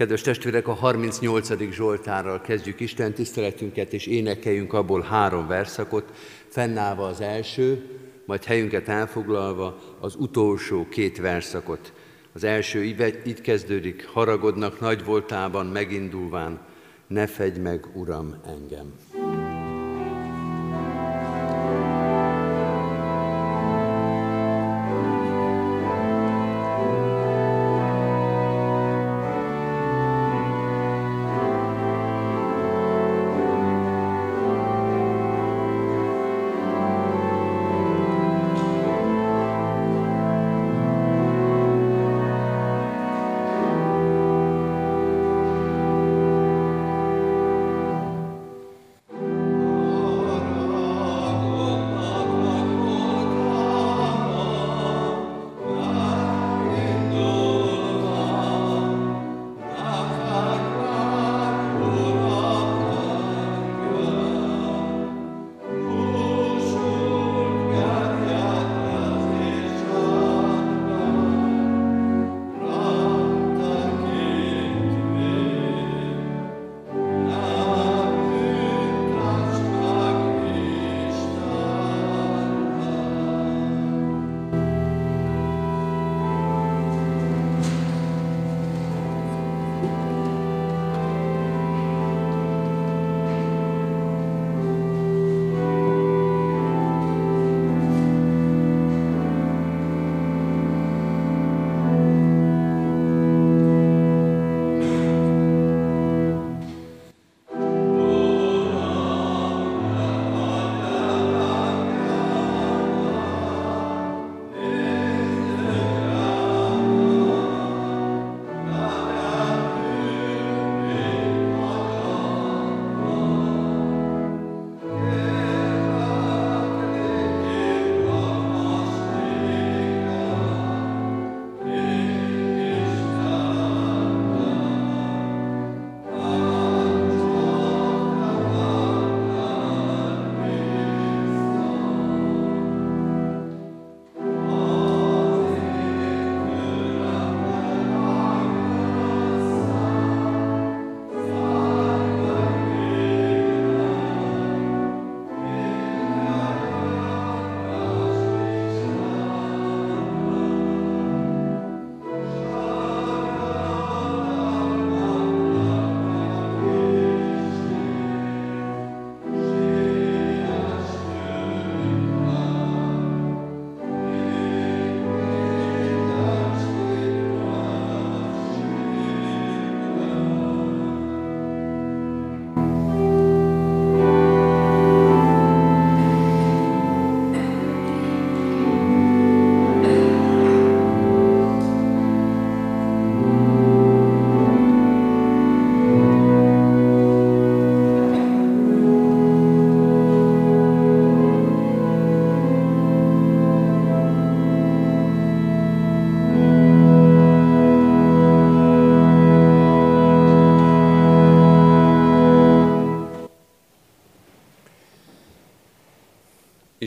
Kedves 0.00 0.20
testvérek, 0.20 0.68
a 0.68 0.72
38. 0.72 1.70
Zsoltárral 1.70 2.40
kezdjük 2.40 2.80
Isten 2.80 3.12
tiszteletünket, 3.12 3.92
és 3.92 4.06
énekeljünk 4.06 4.72
abból 4.72 5.00
három 5.00 5.46
verszakot, 5.46 6.12
fennállva 6.48 7.06
az 7.06 7.20
első, 7.20 7.84
majd 8.24 8.44
helyünket 8.44 8.88
elfoglalva 8.88 9.78
az 9.98 10.14
utolsó 10.18 10.88
két 10.88 11.18
verszakot. 11.18 11.92
Az 12.32 12.44
első 12.44 12.84
így 13.24 13.40
kezdődik, 13.40 14.06
haragodnak 14.06 14.80
nagy 14.80 15.04
voltában 15.04 15.66
megindulván, 15.66 16.60
ne 17.06 17.26
fegy 17.26 17.60
meg, 17.60 17.86
Uram, 17.94 18.34
engem. 18.46 18.92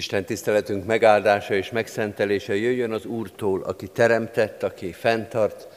Isten 0.03 0.25
tiszteletünk 0.25 0.86
megáldása 0.86 1.53
és 1.53 1.72
megszentelése 1.72 2.56
jöjjön 2.56 2.91
az 2.91 3.06
Úrtól, 3.06 3.62
aki 3.62 3.88
teremtett, 3.88 4.64
aki 4.64 4.91
fenntart, 4.91 5.68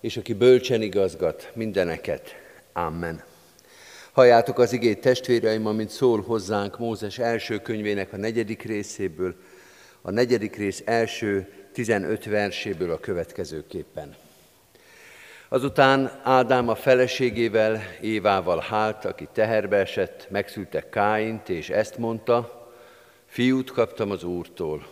és 0.00 0.16
aki 0.16 0.32
bölcsen 0.32 0.82
igazgat 0.82 1.50
mindeneket. 1.54 2.34
Amen. 2.72 3.22
Halljátok 4.12 4.58
az 4.58 4.72
igét 4.72 5.00
testvéreim, 5.00 5.66
amint 5.66 5.90
szól 5.90 6.22
hozzánk 6.22 6.78
Mózes 6.78 7.18
első 7.18 7.58
könyvének 7.58 8.12
a 8.12 8.16
negyedik 8.16 8.62
részéből, 8.62 9.34
a 10.02 10.10
negyedik 10.10 10.56
rész 10.56 10.82
első 10.84 11.48
15 11.72 12.24
verséből 12.24 12.90
a 12.90 13.00
következőképpen. 13.00 14.14
Azután 15.48 16.20
Ádám 16.22 16.68
a 16.68 16.74
feleségével, 16.74 17.82
Évával 18.00 18.64
hált, 18.68 19.04
aki 19.04 19.28
teherbe 19.32 19.76
esett, 19.76 20.26
megszülte 20.30 20.88
Káint, 20.88 21.48
és 21.48 21.70
ezt 21.70 21.98
mondta, 21.98 22.62
Fiút 23.34 23.70
kaptam 23.70 24.10
az 24.10 24.24
Úrtól, 24.24 24.86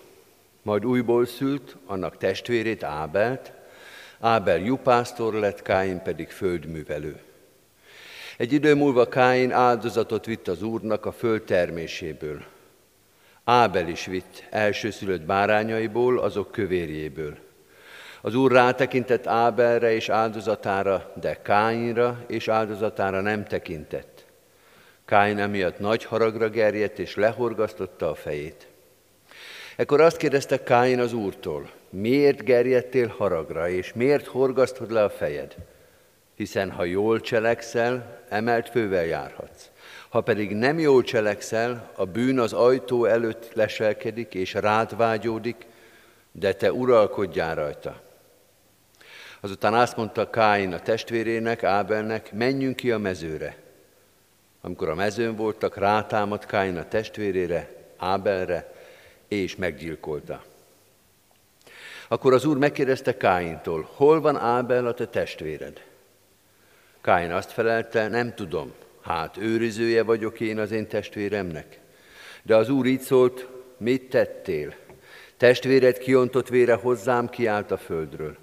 majd 0.63 0.87
újból 0.87 1.27
szült 1.27 1.77
annak 1.87 2.17
testvérét 2.17 2.83
Ábelt, 2.83 3.53
Ábel 4.21 4.59
jupásztor 4.59 5.35
lett, 5.35 5.63
Káin 5.63 6.03
pedig 6.03 6.31
földművelő. 6.31 7.21
Egy 8.37 8.53
idő 8.53 8.75
múlva 8.75 9.09
Káin 9.09 9.53
áldozatot 9.53 10.25
vitt 10.25 10.49
az 10.49 10.63
Úrnak 10.63 11.07
a 11.07 11.13
föld 11.13 11.43
terméséből. 11.43 12.43
Ábel 13.45 13.89
is 13.89 14.07
vitt 14.07 14.45
elsőszülött 14.51 15.23
bárányaiból, 15.23 16.19
azok 16.19 16.53
kövérjéből. 16.53 17.37
Az 18.21 18.35
Úr 18.35 18.53
rátekintett 18.53 19.27
Ábelre 19.27 19.95
és 19.95 20.09
áldozatára, 20.09 21.13
de 21.21 21.43
Káinra 21.43 22.25
és 22.27 22.49
áldozatára 22.49 23.21
nem 23.21 23.45
tekintett. 23.45 24.12
Káin 25.05 25.39
emiatt 25.39 25.79
nagy 25.79 26.05
haragra 26.05 26.49
gerjedt, 26.49 26.99
és 26.99 27.15
lehorgasztotta 27.15 28.11
a 28.11 28.15
fejét. 28.15 28.67
Ekkor 29.77 30.01
azt 30.01 30.17
kérdezte 30.17 30.63
Káin 30.63 31.01
az 31.01 31.13
úrtól, 31.13 31.71
miért 31.91 32.45
gerjedtél 32.45 33.15
haragra, 33.17 33.69
és 33.69 33.93
miért 33.93 34.27
horgasztod 34.27 34.91
le 34.91 35.03
a 35.03 35.11
fejed? 35.11 35.55
Hiszen 36.35 36.71
ha 36.71 36.85
jól 36.85 37.21
cselekszel, 37.21 38.23
emelt 38.29 38.69
fővel 38.69 39.05
járhatsz. 39.05 39.71
Ha 40.09 40.21
pedig 40.21 40.55
nem 40.55 40.79
jól 40.79 41.03
cselekszel, 41.03 41.91
a 41.97 42.05
bűn 42.05 42.39
az 42.39 42.53
ajtó 42.53 43.05
előtt 43.05 43.53
leselkedik, 43.55 44.35
és 44.35 44.55
rád 44.55 44.97
vágyódik, 44.97 45.67
de 46.33 46.53
te 46.53 46.73
uralkodjál 46.73 47.55
rajta. 47.55 48.01
Azután 49.41 49.75
azt 49.75 49.97
mondta 49.97 50.31
Káin 50.31 50.73
a 50.73 50.81
testvérének, 50.81 51.63
Ábelnek, 51.63 52.33
menjünk 52.33 52.77
ki 52.77 52.91
a 52.91 52.99
mezőre. 52.99 53.62
Amikor 54.65 54.89
a 54.89 54.95
mezőn 54.95 55.37
voltak, 55.37 55.77
rátámadt 55.77 56.47
Káin 56.47 56.77
a 56.77 56.89
testvérére, 56.89 57.71
Ábelre, 57.97 58.75
és 59.29 59.57
meggyilkolta. 59.57 60.43
Akkor 62.09 62.33
az 62.33 62.45
úr 62.45 62.57
megkérdezte 62.57 63.17
Káintól, 63.17 63.89
hol 63.95 64.21
van 64.21 64.37
Ábel 64.37 64.87
a 64.87 64.95
te 64.95 65.07
testvéred? 65.07 65.83
Káin 67.01 67.31
azt 67.31 67.53
felelte, 67.53 68.09
nem 68.09 68.35
tudom, 68.35 68.73
hát 69.01 69.37
őrizője 69.37 70.03
vagyok 70.03 70.41
én 70.41 70.59
az 70.59 70.71
én 70.71 70.89
testvéremnek. 70.89 71.79
De 72.43 72.57
az 72.57 72.69
úr 72.69 72.87
így 72.87 73.01
szólt, 73.01 73.49
mit 73.77 74.11
tettél? 74.11 74.75
Testvéred 75.37 75.99
kiontott 75.99 76.49
vére 76.49 76.75
hozzám 76.75 77.29
kiállt 77.29 77.71
a 77.71 77.77
földről. 77.77 78.37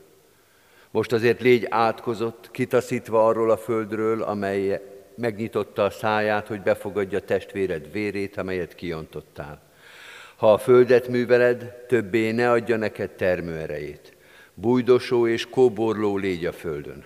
Most 0.91 1.11
azért 1.11 1.41
légy 1.41 1.67
átkozott, 1.69 2.51
kitaszítva 2.51 3.27
arról 3.27 3.51
a 3.51 3.57
földről, 3.57 4.23
amely 4.23 4.81
megnyitotta 5.19 5.83
a 5.83 5.89
száját, 5.89 6.47
hogy 6.47 6.61
befogadja 6.61 7.19
testvéred 7.19 7.91
vérét, 7.91 8.37
amelyet 8.37 8.75
kiontottál. 8.75 9.61
Ha 10.35 10.53
a 10.53 10.57
földet 10.57 11.07
műveled, 11.07 11.73
többé 11.87 12.31
ne 12.31 12.51
adja 12.51 12.77
neked 12.77 13.09
termőerejét. 13.09 14.13
Bújdosó 14.53 15.27
és 15.27 15.49
kóborló 15.49 16.17
légy 16.17 16.45
a 16.45 16.51
földön. 16.51 17.05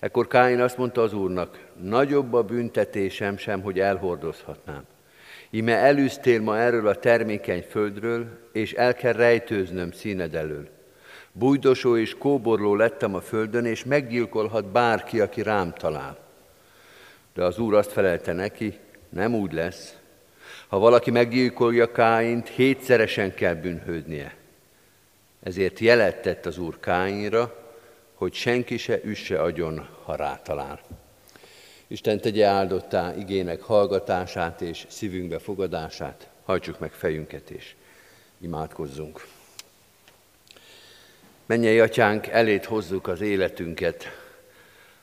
Ekkor 0.00 0.26
Káin 0.26 0.60
azt 0.60 0.76
mondta 0.76 1.02
az 1.02 1.12
úrnak, 1.12 1.58
nagyobb 1.82 2.32
a 2.32 2.42
büntetésem 2.42 3.36
sem, 3.36 3.62
hogy 3.62 3.80
elhordozhatnám. 3.80 4.84
Ime 5.50 5.76
elűztél 5.76 6.40
ma 6.40 6.58
erről 6.58 6.86
a 6.86 6.94
termékeny 6.94 7.64
földről, 7.68 8.26
és 8.52 8.72
el 8.72 8.94
kell 8.94 9.12
rejtőznöm 9.12 9.90
színed 9.90 10.34
elől. 10.34 10.68
Bújdosó 11.32 11.96
és 11.96 12.18
kóborló 12.18 12.74
lettem 12.74 13.14
a 13.14 13.20
földön, 13.20 13.64
és 13.64 13.84
meggyilkolhat 13.84 14.72
bárki, 14.72 15.20
aki 15.20 15.42
rám 15.42 15.72
talál. 15.72 16.21
De 17.34 17.44
az 17.44 17.58
úr 17.58 17.74
azt 17.74 17.92
felelte 17.92 18.32
neki, 18.32 18.78
nem 19.08 19.34
úgy 19.34 19.52
lesz. 19.52 19.96
Ha 20.68 20.78
valaki 20.78 21.10
meggyilkolja 21.10 21.92
Káint, 21.92 22.48
hétszeresen 22.48 23.34
kell 23.34 23.54
bűnhődnie. 23.54 24.34
Ezért 25.42 25.78
jelet 25.78 26.22
tett 26.22 26.46
az 26.46 26.58
úr 26.58 26.80
Káinra, 26.80 27.74
hogy 28.14 28.34
senki 28.34 28.76
se 28.76 29.00
üsse 29.02 29.42
agyon, 29.42 29.88
ha 30.04 30.16
rátalál. 30.16 30.80
Isten 31.86 32.20
tegye 32.20 32.46
áldottá 32.46 33.14
igének 33.16 33.62
hallgatását 33.62 34.60
és 34.60 34.86
szívünkbe 34.88 35.38
fogadását, 35.38 36.28
hajtsuk 36.44 36.78
meg 36.78 36.92
fejünket 36.92 37.50
és 37.50 37.74
imádkozzunk. 38.40 39.26
Mennyei 41.46 41.80
atyánk, 41.80 42.26
elét 42.26 42.64
hozzuk 42.64 43.08
az 43.08 43.20
életünket, 43.20 44.04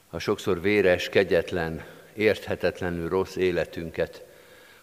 a 0.09 0.19
sokszor 0.19 0.61
véres, 0.61 1.09
kegyetlen, 1.09 1.85
érthetetlenül 2.19 3.10
rossz 3.10 3.36
életünket, 3.36 4.24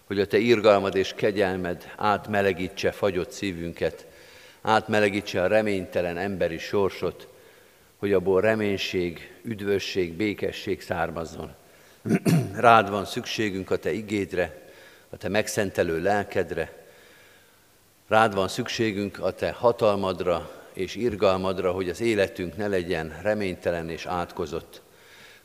hogy 0.03 0.19
a 0.19 0.27
Te 0.27 0.37
irgalmad 0.37 0.95
és 0.95 1.13
kegyelmed 1.13 1.93
átmelegítse 1.95 2.91
fagyott 2.91 3.31
szívünket, 3.31 4.05
átmelegítse 4.61 5.41
a 5.41 5.47
reménytelen 5.47 6.17
emberi 6.17 6.57
sorsot, 6.57 7.27
hogy 7.97 8.13
abból 8.13 8.41
reménység, 8.41 9.31
üdvösség, 9.43 10.13
békesség 10.13 10.81
származzon. 10.81 11.55
Rád 12.55 12.89
van 12.89 13.05
szükségünk 13.05 13.71
a 13.71 13.77
Te 13.77 13.91
igédre, 13.91 14.69
a 15.09 15.17
Te 15.17 15.29
megszentelő 15.29 16.01
lelkedre, 16.01 16.85
rád 18.07 18.33
van 18.33 18.47
szükségünk 18.47 19.19
a 19.19 19.31
Te 19.31 19.51
hatalmadra 19.51 20.51
és 20.73 20.95
irgalmadra, 20.95 21.71
hogy 21.71 21.89
az 21.89 22.01
életünk 22.01 22.57
ne 22.57 22.67
legyen 22.67 23.19
reménytelen 23.21 23.89
és 23.89 24.05
átkozott. 24.05 24.81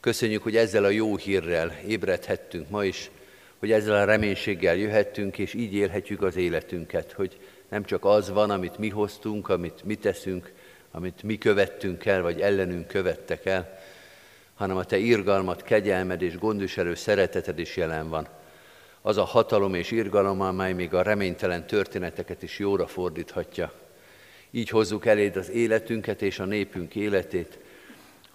Köszönjük, 0.03 0.43
hogy 0.43 0.57
ezzel 0.57 0.85
a 0.85 0.89
jó 0.89 1.17
hírrel 1.17 1.79
ébredhettünk 1.87 2.71
ma 2.71 2.85
is, 2.85 3.11
hogy 3.59 3.73
ezzel 3.73 3.95
a 3.95 4.05
reménységgel 4.05 4.77
jöhettünk, 4.77 5.39
és 5.39 5.55
így 5.55 5.75
élhetjük 5.75 6.23
az 6.23 6.37
életünket, 6.37 7.13
hogy 7.13 7.41
nem 7.69 7.85
csak 7.85 8.05
az 8.05 8.31
van, 8.31 8.51
amit 8.51 8.79
mi 8.79 8.89
hoztunk, 8.89 9.49
amit 9.49 9.85
mi 9.85 9.95
teszünk, 9.95 10.53
amit 10.91 11.23
mi 11.23 11.39
követtünk 11.39 12.05
el, 12.05 12.23
vagy 12.23 12.41
ellenünk 12.41 12.87
követtek 12.87 13.47
el, 13.47 13.79
hanem 14.55 14.77
a 14.77 14.85
Te 14.85 14.97
irgalmat, 14.97 15.63
kegyelmed 15.63 16.23
és 16.23 16.39
gondviselő 16.39 16.95
szereteted 16.95 17.59
is 17.59 17.77
jelen 17.77 18.09
van. 18.09 18.29
Az 19.03 19.17
a 19.17 19.25
hatalom 19.25 19.75
és 19.75 19.91
irgalom, 19.91 20.41
amely 20.41 20.73
még 20.73 20.95
a 20.95 21.03
reménytelen 21.03 21.67
történeteket 21.67 22.43
is 22.43 22.59
jóra 22.59 22.87
fordíthatja. 22.87 23.73
Így 24.51 24.69
hozzuk 24.69 25.07
eléd 25.07 25.37
az 25.37 25.51
életünket 25.51 26.23
és 26.23 26.39
a 26.39 26.45
népünk 26.45 26.95
életét, 26.95 27.59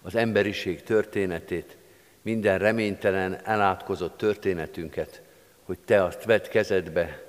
az 0.02 0.14
emberiség 0.14 0.82
történetét, 0.82 1.76
minden 2.22 2.58
reménytelen, 2.58 3.40
elátkozott 3.44 4.16
történetünket, 4.16 5.22
hogy 5.62 5.78
Te 5.78 6.04
azt 6.04 6.24
vedd 6.24 6.48
kezedbe, 6.50 7.22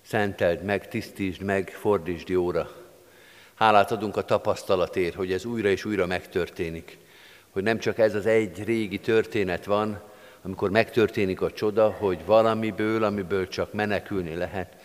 szenteld 0.00 0.62
meg, 0.62 0.88
tisztítsd 0.88 1.42
meg, 1.42 1.68
fordítsd 1.68 2.28
jóra. 2.28 2.70
Hálát 3.54 3.90
adunk 3.90 4.16
a 4.16 4.24
tapasztalatért, 4.24 5.14
hogy 5.14 5.32
ez 5.32 5.44
újra 5.44 5.68
és 5.68 5.84
újra 5.84 6.06
megtörténik. 6.06 6.98
Hogy 7.50 7.62
nem 7.62 7.78
csak 7.78 7.98
ez 7.98 8.14
az 8.14 8.26
egy 8.26 8.64
régi 8.64 9.00
történet 9.00 9.64
van, 9.64 10.02
amikor 10.42 10.70
megtörténik 10.70 11.40
a 11.40 11.52
csoda, 11.52 11.90
hogy 11.90 12.24
valamiből, 12.24 13.04
amiből 13.04 13.48
csak 13.48 13.72
menekülni 13.72 14.34
lehet, 14.34 14.76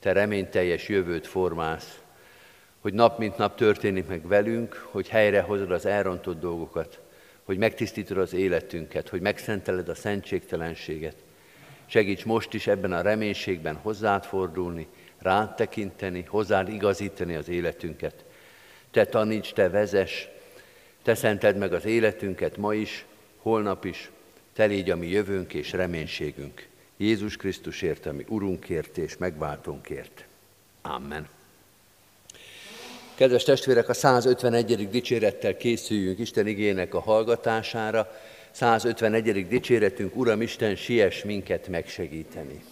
te 0.00 0.12
reményteljes 0.12 0.88
jövőt 0.88 1.26
formálsz. 1.26 1.98
Hogy 2.86 2.94
nap 2.94 3.18
mint 3.18 3.36
nap 3.36 3.56
történik 3.56 4.06
meg 4.06 4.26
velünk, 4.26 4.88
hogy 4.90 5.08
helyrehozod 5.08 5.70
az 5.70 5.86
elrontott 5.86 6.40
dolgokat, 6.40 7.00
hogy 7.44 7.58
megtisztítod 7.58 8.18
az 8.18 8.32
életünket, 8.32 9.08
hogy 9.08 9.20
megszenteled 9.20 9.88
a 9.88 9.94
szentségtelenséget. 9.94 11.16
Segíts 11.86 12.24
most 12.24 12.54
is 12.54 12.66
ebben 12.66 12.92
a 12.92 13.00
reménységben 13.00 13.74
hozzád 13.74 14.24
fordulni, 14.24 14.86
rád 15.18 15.54
tekinteni, 15.54 16.24
hozzád 16.28 16.68
igazítani 16.68 17.34
az 17.34 17.48
életünket. 17.48 18.24
Te 18.90 19.06
taníts, 19.06 19.52
te 19.52 19.68
vezes, 19.68 20.28
te 21.02 21.14
szented 21.14 21.56
meg 21.56 21.72
az 21.72 21.84
életünket 21.84 22.56
ma 22.56 22.74
is, 22.74 23.04
holnap 23.36 23.84
is, 23.84 24.10
te 24.52 24.64
légy 24.64 24.90
a 24.90 24.96
mi 24.96 25.08
jövőnk 25.08 25.54
és 25.54 25.72
reménységünk. 25.72 26.66
Jézus 26.96 27.36
Krisztusért, 27.36 28.06
ami 28.06 28.24
Urunkért 28.28 28.98
és 28.98 29.16
megváltónkért. 29.16 30.24
Amen. 30.82 31.35
Kedves 33.16 33.42
testvérek, 33.42 33.88
a 33.88 33.94
151. 33.94 34.88
dicsérettel 34.88 35.56
készüljünk 35.56 36.18
Isten 36.18 36.46
igének 36.46 36.94
a 36.94 37.00
hallgatására. 37.00 38.08
151. 38.50 39.48
dicséretünk, 39.48 40.16
Uram 40.16 40.42
Isten, 40.42 40.76
siess 40.76 41.24
minket 41.24 41.68
megsegíteni. 41.68 42.62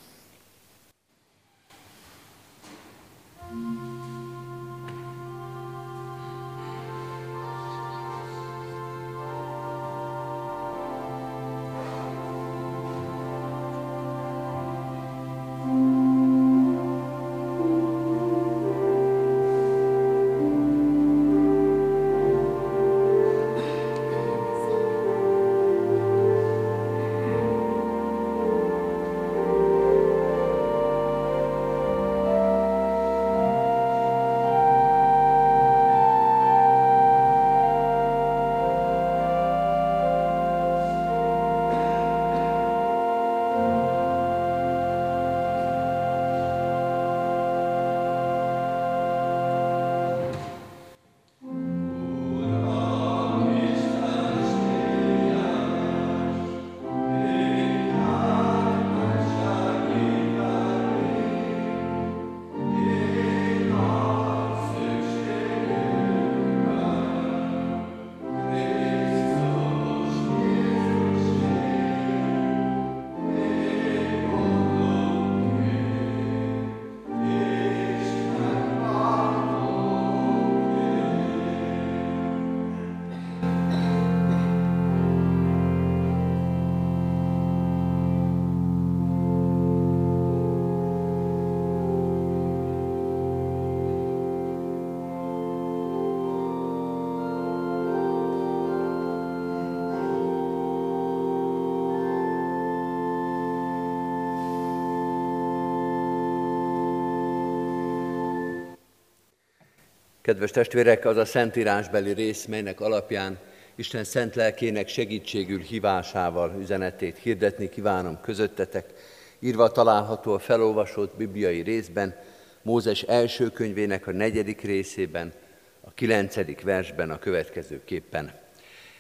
Kedves 110.25 110.51
testvérek, 110.51 111.05
az 111.05 111.17
a 111.17 111.25
szentírásbeli 111.25 112.13
rész, 112.13 112.45
melynek 112.45 112.81
alapján 112.81 113.39
Isten 113.75 114.05
szent 114.05 114.35
lelkének 114.35 114.89
segítségül 114.89 115.61
hívásával 115.61 116.57
üzenetét 116.61 117.19
hirdetni 117.19 117.69
kívánom 117.69 118.21
közöttetek. 118.21 118.93
Írva 119.39 119.73
található 119.73 120.33
a 120.33 120.39
felolvasott 120.39 121.17
bibliai 121.17 121.61
részben, 121.61 122.17
Mózes 122.63 123.03
első 123.03 123.49
könyvének 123.51 124.07
a 124.07 124.13
negyedik 124.13 124.61
részében, 124.61 125.33
a 125.81 125.91
kilencedik 125.91 126.63
versben 126.63 127.11
a 127.11 127.19
következőképpen. 127.19 128.33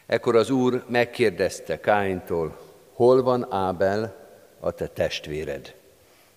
Ekkor 0.06 0.36
az 0.36 0.50
Úr 0.50 0.84
megkérdezte 0.88 1.80
Káintól, 1.80 2.58
hol 2.92 3.22
van 3.22 3.52
Ábel, 3.52 4.28
a 4.60 4.70
te 4.70 4.86
testvéred? 4.86 5.74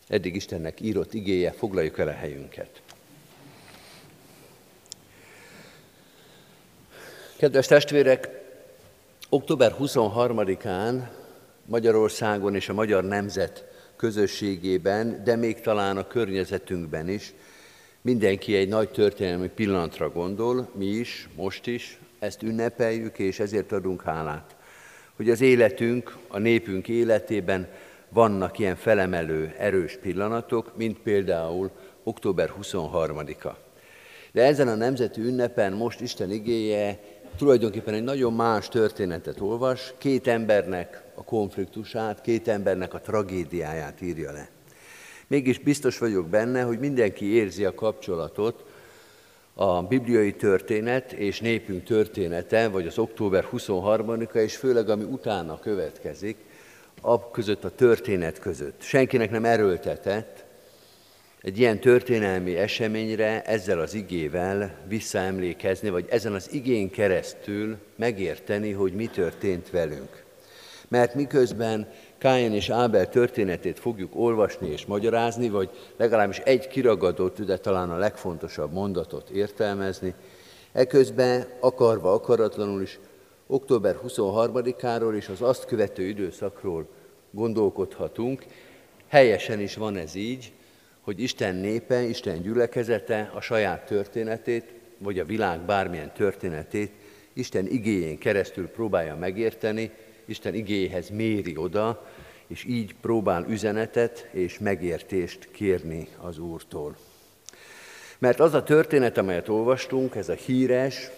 Eddig 0.08 0.36
Istennek 0.36 0.82
írott 0.82 1.14
igéje, 1.14 1.52
foglaljuk 1.52 2.00
el 2.00 2.08
a 2.08 2.12
helyünket. 2.12 2.82
Kedves 7.38 7.68
testvérek, 7.68 8.30
október 9.30 9.76
23-án 9.80 11.08
Magyarországon 11.66 12.56
és 12.56 12.70
a 12.70 12.74
magyar 12.74 13.04
nemzet 13.04 13.66
közösségében, 13.96 15.22
de 15.24 15.36
még 15.36 15.62
talán 15.62 15.98
a 15.98 16.08
környezetünkben 16.08 17.10
is 17.10 17.34
mindenki 18.02 18.56
egy 18.56 18.68
nagy 18.68 18.90
történelmi 18.90 19.48
pillanatra 19.48 20.10
gondol, 20.10 20.70
mi 20.74 20.86
is, 20.86 21.30
most 21.36 21.68
is, 21.68 22.00
ezt 22.20 22.44
ünnepeljük, 22.44 23.20
és 23.20 23.40
ezért 23.40 23.72
adunk 23.72 24.02
hálát, 24.02 24.56
hogy 25.16 25.30
az 25.30 25.42
életünk, 25.42 26.18
a 26.28 26.38
népünk 26.38 26.88
életében 26.88 27.68
vannak 28.10 28.60
ilyen 28.60 28.76
felemelő, 28.76 29.56
erős 29.58 29.98
pillanatok, 30.02 30.78
mint 30.78 31.00
például 31.00 31.72
október 32.04 32.54
23-a. 32.62 33.66
De 34.38 34.44
ezen 34.44 34.68
a 34.68 34.76
nemzeti 34.76 35.22
ünnepen 35.22 35.74
most 35.74 36.02
Isten 36.02 36.32
igéje 36.32 37.00
tulajdonképpen 37.38 37.94
egy 37.94 38.04
nagyon 38.04 38.34
más 38.34 38.70
történetet 38.70 39.42
olvas, 39.42 39.94
két 39.98 40.28
embernek 40.28 41.04
a 41.16 41.24
konfliktusát, 41.24 42.22
két 42.22 42.48
embernek 42.48 42.94
a 42.94 43.02
tragédiáját 43.02 44.02
írja 44.02 44.32
le. 44.32 44.50
Mégis 45.28 45.60
biztos 45.60 45.98
vagyok 45.98 46.28
benne, 46.28 46.62
hogy 46.62 46.80
mindenki 46.80 47.26
érzi 47.26 47.66
a 47.66 47.74
kapcsolatot 47.74 48.66
a 49.54 49.82
bibliai 49.82 50.34
történet 50.34 51.12
és 51.12 51.40
népünk 51.40 51.84
története, 51.84 52.68
vagy 52.68 52.88
az 52.88 52.98
október 52.98 53.48
23-a, 53.52 54.38
és 54.38 54.56
főleg 54.56 54.90
ami 54.90 55.04
utána 55.04 55.60
következik, 55.60 56.38
a 57.02 57.32
között 57.32 57.64
a 57.64 57.76
történet 57.76 58.40
között. 58.40 58.82
Senkinek 58.82 59.32
nem 59.32 59.46
erőltetett 59.46 60.37
egy 61.48 61.60
ilyen 61.60 61.80
történelmi 61.80 62.56
eseményre 62.56 63.42
ezzel 63.42 63.80
az 63.80 63.94
igével 63.94 64.78
visszaemlékezni, 64.88 65.90
vagy 65.90 66.06
ezen 66.10 66.34
az 66.34 66.54
igén 66.54 66.90
keresztül 66.90 67.78
megérteni, 67.96 68.72
hogy 68.72 68.94
mi 68.94 69.06
történt 69.06 69.70
velünk. 69.70 70.24
Mert 70.88 71.16
miközben 71.16 71.88
Káin 72.18 72.54
és 72.54 72.70
Ábel 72.70 73.10
történetét 73.10 73.80
fogjuk 73.80 74.16
olvasni 74.16 74.70
és 74.70 74.86
magyarázni, 74.86 75.50
vagy 75.50 75.70
legalábbis 75.98 76.38
egy 76.38 76.68
kiragadott, 76.68 77.42
de 77.42 77.58
talán 77.58 77.90
a 77.90 77.98
legfontosabb 77.98 78.74
mondatot 78.74 79.30
értelmezni, 79.30 80.14
eközben 80.72 81.48
akarva, 81.60 82.14
akaratlanul 82.14 82.82
is 82.82 83.00
október 83.48 83.98
23-áról 84.08 85.16
és 85.16 85.28
az 85.28 85.42
azt 85.42 85.66
követő 85.66 86.04
időszakról 86.04 86.88
gondolkodhatunk. 87.32 88.46
Helyesen 89.08 89.60
is 89.60 89.76
van 89.76 89.96
ez 89.96 90.16
így, 90.16 90.52
hogy 91.08 91.22
Isten 91.22 91.56
népe, 91.56 92.02
Isten 92.02 92.42
gyülekezete 92.42 93.32
a 93.34 93.42
saját 93.42 93.86
történetét, 93.86 94.66
vagy 94.98 95.20
a 95.20 95.26
világ 95.26 95.60
bármilyen 95.60 96.14
történetét 96.14 96.92
Isten 97.34 97.68
igéjén 97.68 98.18
keresztül 98.18 98.68
próbálja 98.68 99.16
megérteni, 99.16 99.92
Isten 100.26 100.54
igéhez 100.54 101.10
méri 101.10 101.58
oda, 101.58 102.08
és 102.48 102.64
így 102.64 102.96
próbál 103.02 103.46
üzenetet 103.50 104.28
és 104.32 104.60
megértést 104.60 105.48
kérni 105.52 106.08
az 106.18 106.38
Úrtól. 106.38 106.98
Mert 108.18 108.40
az 108.40 108.54
a 108.54 108.64
történet, 108.64 109.18
amelyet 109.18 109.50
olvastunk, 109.50 110.16
ez 110.16 110.30
a 110.30 110.34
híres, 110.34 111.10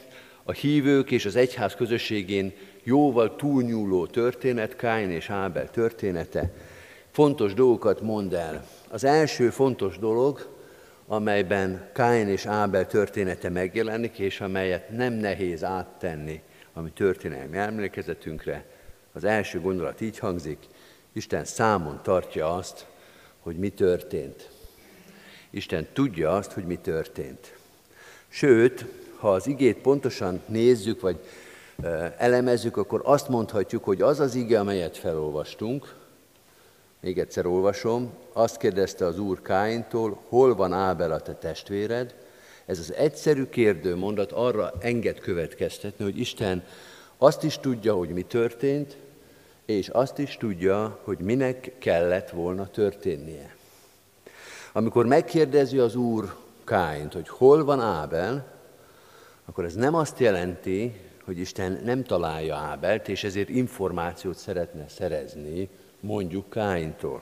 a 0.43 0.51
hívők 0.51 1.11
és 1.11 1.25
az 1.25 1.35
egyház 1.35 1.75
közösségén 1.75 2.53
jóval 2.83 3.35
túlnyúló 3.35 4.05
történet, 4.05 4.75
Káin 4.75 5.11
és 5.11 5.29
Ábel 5.29 5.69
története, 5.69 6.51
fontos 7.19 7.53
dolgokat 7.53 8.01
mond 8.01 8.33
el. 8.33 8.65
Az 8.89 9.03
első 9.03 9.49
fontos 9.49 9.97
dolog, 9.97 10.47
amelyben 11.07 11.89
Káin 11.93 12.27
és 12.27 12.45
Ábel 12.45 12.87
története 12.87 13.49
megjelenik, 13.49 14.19
és 14.19 14.41
amelyet 14.41 14.89
nem 14.89 15.13
nehéz 15.13 15.63
áttenni 15.63 16.41
a 16.73 16.81
mi 16.81 16.89
történelmi 16.89 17.57
emlékezetünkre, 17.57 18.65
az 19.13 19.23
első 19.23 19.61
gondolat 19.61 20.01
így 20.01 20.19
hangzik, 20.19 20.57
Isten 21.13 21.45
számon 21.45 21.99
tartja 22.03 22.53
azt, 22.55 22.85
hogy 23.39 23.55
mi 23.55 23.69
történt. 23.69 24.49
Isten 25.49 25.87
tudja 25.93 26.31
azt, 26.31 26.51
hogy 26.51 26.65
mi 26.65 26.75
történt. 26.75 27.53
Sőt, 28.27 28.85
ha 29.17 29.31
az 29.31 29.47
igét 29.47 29.77
pontosan 29.77 30.41
nézzük, 30.45 31.01
vagy 31.01 31.19
elemezzük, 32.17 32.77
akkor 32.77 33.01
azt 33.03 33.27
mondhatjuk, 33.27 33.83
hogy 33.83 34.01
az 34.01 34.19
az 34.19 34.35
ige, 34.35 34.59
amelyet 34.59 34.97
felolvastunk, 34.97 35.98
még 36.99 37.19
egyszer 37.19 37.45
olvasom, 37.45 38.13
azt 38.33 38.57
kérdezte 38.57 39.05
az 39.05 39.19
úr 39.19 39.41
Káintól, 39.41 40.21
hol 40.27 40.55
van 40.55 40.73
Ábel 40.73 41.11
a 41.11 41.19
te 41.19 41.33
testvéred? 41.33 42.15
Ez 42.65 42.79
az 42.79 42.93
egyszerű 42.93 43.45
kérdő 43.45 43.95
mondat 43.95 44.31
arra 44.31 44.73
enged 44.79 45.19
következtetni, 45.19 46.03
hogy 46.03 46.19
Isten 46.19 46.63
azt 47.17 47.43
is 47.43 47.57
tudja, 47.57 47.93
hogy 47.93 48.09
mi 48.09 48.21
történt, 48.21 48.97
és 49.65 49.87
azt 49.87 50.17
is 50.17 50.37
tudja, 50.37 50.99
hogy 51.03 51.19
minek 51.19 51.71
kellett 51.77 52.29
volna 52.29 52.67
történnie. 52.67 53.55
Amikor 54.71 55.05
megkérdezi 55.05 55.77
az 55.77 55.95
úr 55.95 56.35
Káint, 56.63 57.13
hogy 57.13 57.29
hol 57.29 57.63
van 57.63 57.79
Ábel, 57.79 58.57
akkor 59.45 59.65
ez 59.65 59.75
nem 59.75 59.95
azt 59.95 60.19
jelenti, 60.19 60.99
hogy 61.25 61.39
Isten 61.39 61.81
nem 61.83 62.03
találja 62.03 62.55
Ábelt, 62.55 63.07
és 63.07 63.23
ezért 63.23 63.49
információt 63.49 64.37
szeretne 64.37 64.85
szerezni, 64.87 65.69
mondjuk 65.99 66.49
Káintól. 66.49 67.21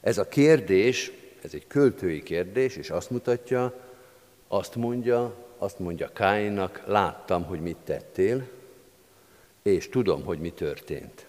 Ez 0.00 0.18
a 0.18 0.28
kérdés, 0.28 1.12
ez 1.42 1.54
egy 1.54 1.66
költői 1.66 2.22
kérdés, 2.22 2.76
és 2.76 2.90
azt 2.90 3.10
mutatja, 3.10 3.74
azt 4.48 4.74
mondja, 4.74 5.34
azt 5.58 5.78
mondja 5.78 6.12
Káinnak, 6.12 6.82
láttam, 6.86 7.44
hogy 7.44 7.60
mit 7.60 7.76
tettél, 7.84 8.48
és 9.62 9.88
tudom, 9.88 10.24
hogy 10.24 10.38
mi 10.38 10.50
történt. 10.50 11.26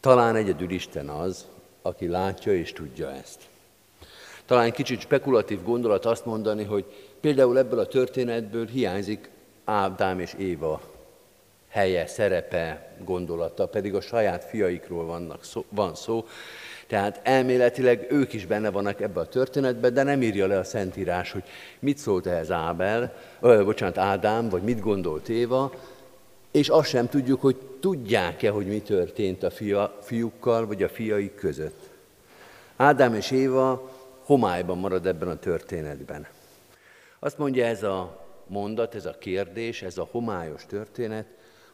Talán 0.00 0.36
egyedül 0.36 0.70
Isten 0.70 1.08
az, 1.08 1.46
aki 1.82 2.06
látja 2.06 2.54
és 2.54 2.72
tudja 2.72 3.10
ezt. 3.10 3.40
Talán 4.46 4.72
kicsit 4.72 5.00
spekulatív 5.00 5.62
gondolat 5.62 6.04
azt 6.04 6.24
mondani, 6.24 6.64
hogy 6.64 6.84
például 7.20 7.58
ebből 7.58 7.78
a 7.78 7.86
történetből 7.86 8.66
hiányzik 8.66 9.30
Ádám 9.64 10.20
és 10.20 10.34
Éva 10.38 10.91
helye, 11.72 12.06
szerepe, 12.06 12.88
gondolata, 13.04 13.66
pedig 13.66 13.94
a 13.94 14.00
saját 14.00 14.44
fiaikról 14.44 15.04
vannak 15.04 15.44
szó, 15.44 15.64
van 15.68 15.94
szó. 15.94 16.26
Tehát 16.86 17.20
elméletileg 17.22 18.06
ők 18.10 18.32
is 18.32 18.46
benne 18.46 18.70
vannak 18.70 19.00
ebbe 19.00 19.20
a 19.20 19.28
történetbe, 19.28 19.90
de 19.90 20.02
nem 20.02 20.22
írja 20.22 20.46
le 20.46 20.58
a 20.58 20.64
Szentírás, 20.64 21.32
hogy 21.32 21.42
mit 21.78 21.98
szólt 21.98 22.26
ehhez 22.26 22.50
Ábel, 22.50 23.14
ö, 23.40 23.64
bocsánat, 23.64 23.98
Ádám, 23.98 24.48
vagy 24.48 24.62
mit 24.62 24.80
gondolt 24.80 25.28
Éva, 25.28 25.72
és 26.50 26.68
azt 26.68 26.88
sem 26.88 27.08
tudjuk, 27.08 27.40
hogy 27.40 27.56
tudják-e, 27.80 28.50
hogy 28.50 28.66
mi 28.66 28.80
történt 28.80 29.42
a 29.42 29.50
fia, 29.50 29.98
fiúkkal, 30.00 30.66
vagy 30.66 30.82
a 30.82 30.88
fiaik 30.88 31.34
között. 31.34 31.90
Ádám 32.76 33.14
és 33.14 33.30
Éva 33.30 33.90
homályban 34.24 34.78
marad 34.78 35.06
ebben 35.06 35.28
a 35.28 35.38
történetben. 35.38 36.26
Azt 37.18 37.38
mondja 37.38 37.64
ez 37.64 37.82
a 37.82 38.26
mondat, 38.46 38.94
ez 38.94 39.06
a 39.06 39.18
kérdés, 39.18 39.82
ez 39.82 39.98
a 39.98 40.08
homályos 40.10 40.66
történet, 40.66 41.26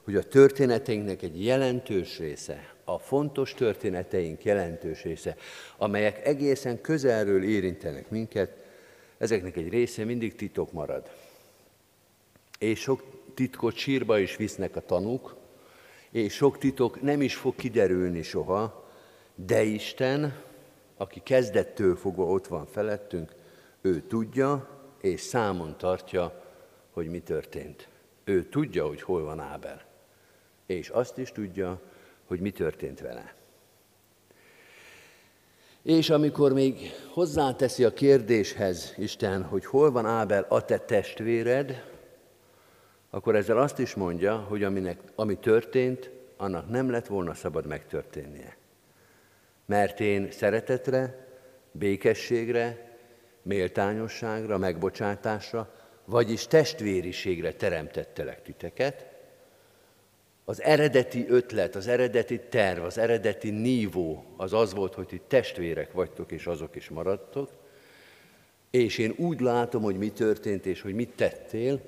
hogy 0.08 0.16
a 0.16 0.22
történeteinknek 0.22 1.22
egy 1.22 1.44
jelentős 1.44 2.18
része, 2.18 2.74
a 2.84 2.98
fontos 2.98 3.54
történeteink 3.54 4.44
jelentős 4.44 5.02
része, 5.02 5.36
amelyek 5.76 6.26
egészen 6.26 6.80
közelről 6.80 7.44
érintenek 7.44 8.10
minket, 8.10 8.50
ezeknek 9.18 9.56
egy 9.56 9.68
része 9.68 10.04
mindig 10.04 10.34
titok 10.34 10.72
marad. 10.72 11.10
És 12.58 12.80
sok 12.80 13.02
titkot 13.34 13.76
sírba 13.76 14.18
is 14.18 14.36
visznek 14.36 14.76
a 14.76 14.80
tanúk, 14.80 15.34
és 16.10 16.34
sok 16.34 16.58
titok 16.58 17.02
nem 17.02 17.22
is 17.22 17.34
fog 17.34 17.54
kiderülni 17.54 18.22
soha, 18.22 18.90
de 19.34 19.62
Isten, 19.62 20.42
aki 20.96 21.20
kezdettől 21.24 21.96
fogva 21.96 22.24
ott 22.24 22.46
van 22.46 22.66
felettünk, 22.66 23.34
ő 23.80 24.00
tudja 24.00 24.68
és 25.00 25.20
számon 25.20 25.76
tartja, 25.78 26.44
hogy 26.90 27.08
mi 27.08 27.20
történt. 27.20 27.88
Ő 28.24 28.48
tudja, 28.48 28.86
hogy 28.86 29.02
hol 29.02 29.24
van 29.24 29.40
Ábel, 29.40 29.86
és 30.68 30.88
azt 30.88 31.18
is 31.18 31.32
tudja, 31.32 31.80
hogy 32.26 32.40
mi 32.40 32.50
történt 32.50 33.00
vele. 33.00 33.34
És 35.82 36.10
amikor 36.10 36.52
még 36.52 36.90
hozzáteszi 37.12 37.84
a 37.84 37.92
kérdéshez 37.92 38.94
Isten, 38.96 39.42
hogy 39.42 39.64
hol 39.64 39.90
van 39.90 40.06
Ábel 40.06 40.46
a 40.48 40.64
te 40.64 40.78
testvéred, 40.78 41.84
akkor 43.10 43.36
ezzel 43.36 43.58
azt 43.58 43.78
is 43.78 43.94
mondja, 43.94 44.36
hogy 44.36 44.62
aminek, 44.64 45.00
ami 45.14 45.38
történt, 45.38 46.10
annak 46.36 46.68
nem 46.68 46.90
lett 46.90 47.06
volna 47.06 47.34
szabad 47.34 47.66
megtörténnie. 47.66 48.56
Mert 49.66 50.00
én 50.00 50.30
szeretetre, 50.30 51.26
békességre, 51.72 52.96
méltányosságra, 53.42 54.58
megbocsátásra, 54.58 55.74
vagyis 56.04 56.46
testvériségre 56.46 57.52
teremtettelek 57.52 58.42
titeket. 58.42 59.07
Az 60.48 60.62
eredeti 60.62 61.26
ötlet, 61.28 61.74
az 61.74 61.86
eredeti 61.86 62.40
terv, 62.48 62.84
az 62.84 62.98
eredeti 62.98 63.50
nívó 63.50 64.24
az 64.36 64.52
az 64.52 64.74
volt, 64.74 64.94
hogy 64.94 65.06
ti 65.06 65.20
testvérek 65.26 65.92
vagytok, 65.92 66.32
és 66.32 66.46
azok 66.46 66.76
is 66.76 66.88
maradtok, 66.88 67.50
és 68.70 68.98
én 68.98 69.14
úgy 69.16 69.40
látom, 69.40 69.82
hogy 69.82 69.96
mi 69.96 70.10
történt, 70.10 70.66
és 70.66 70.80
hogy 70.80 70.94
mit 70.94 71.10
tettél, 71.16 71.80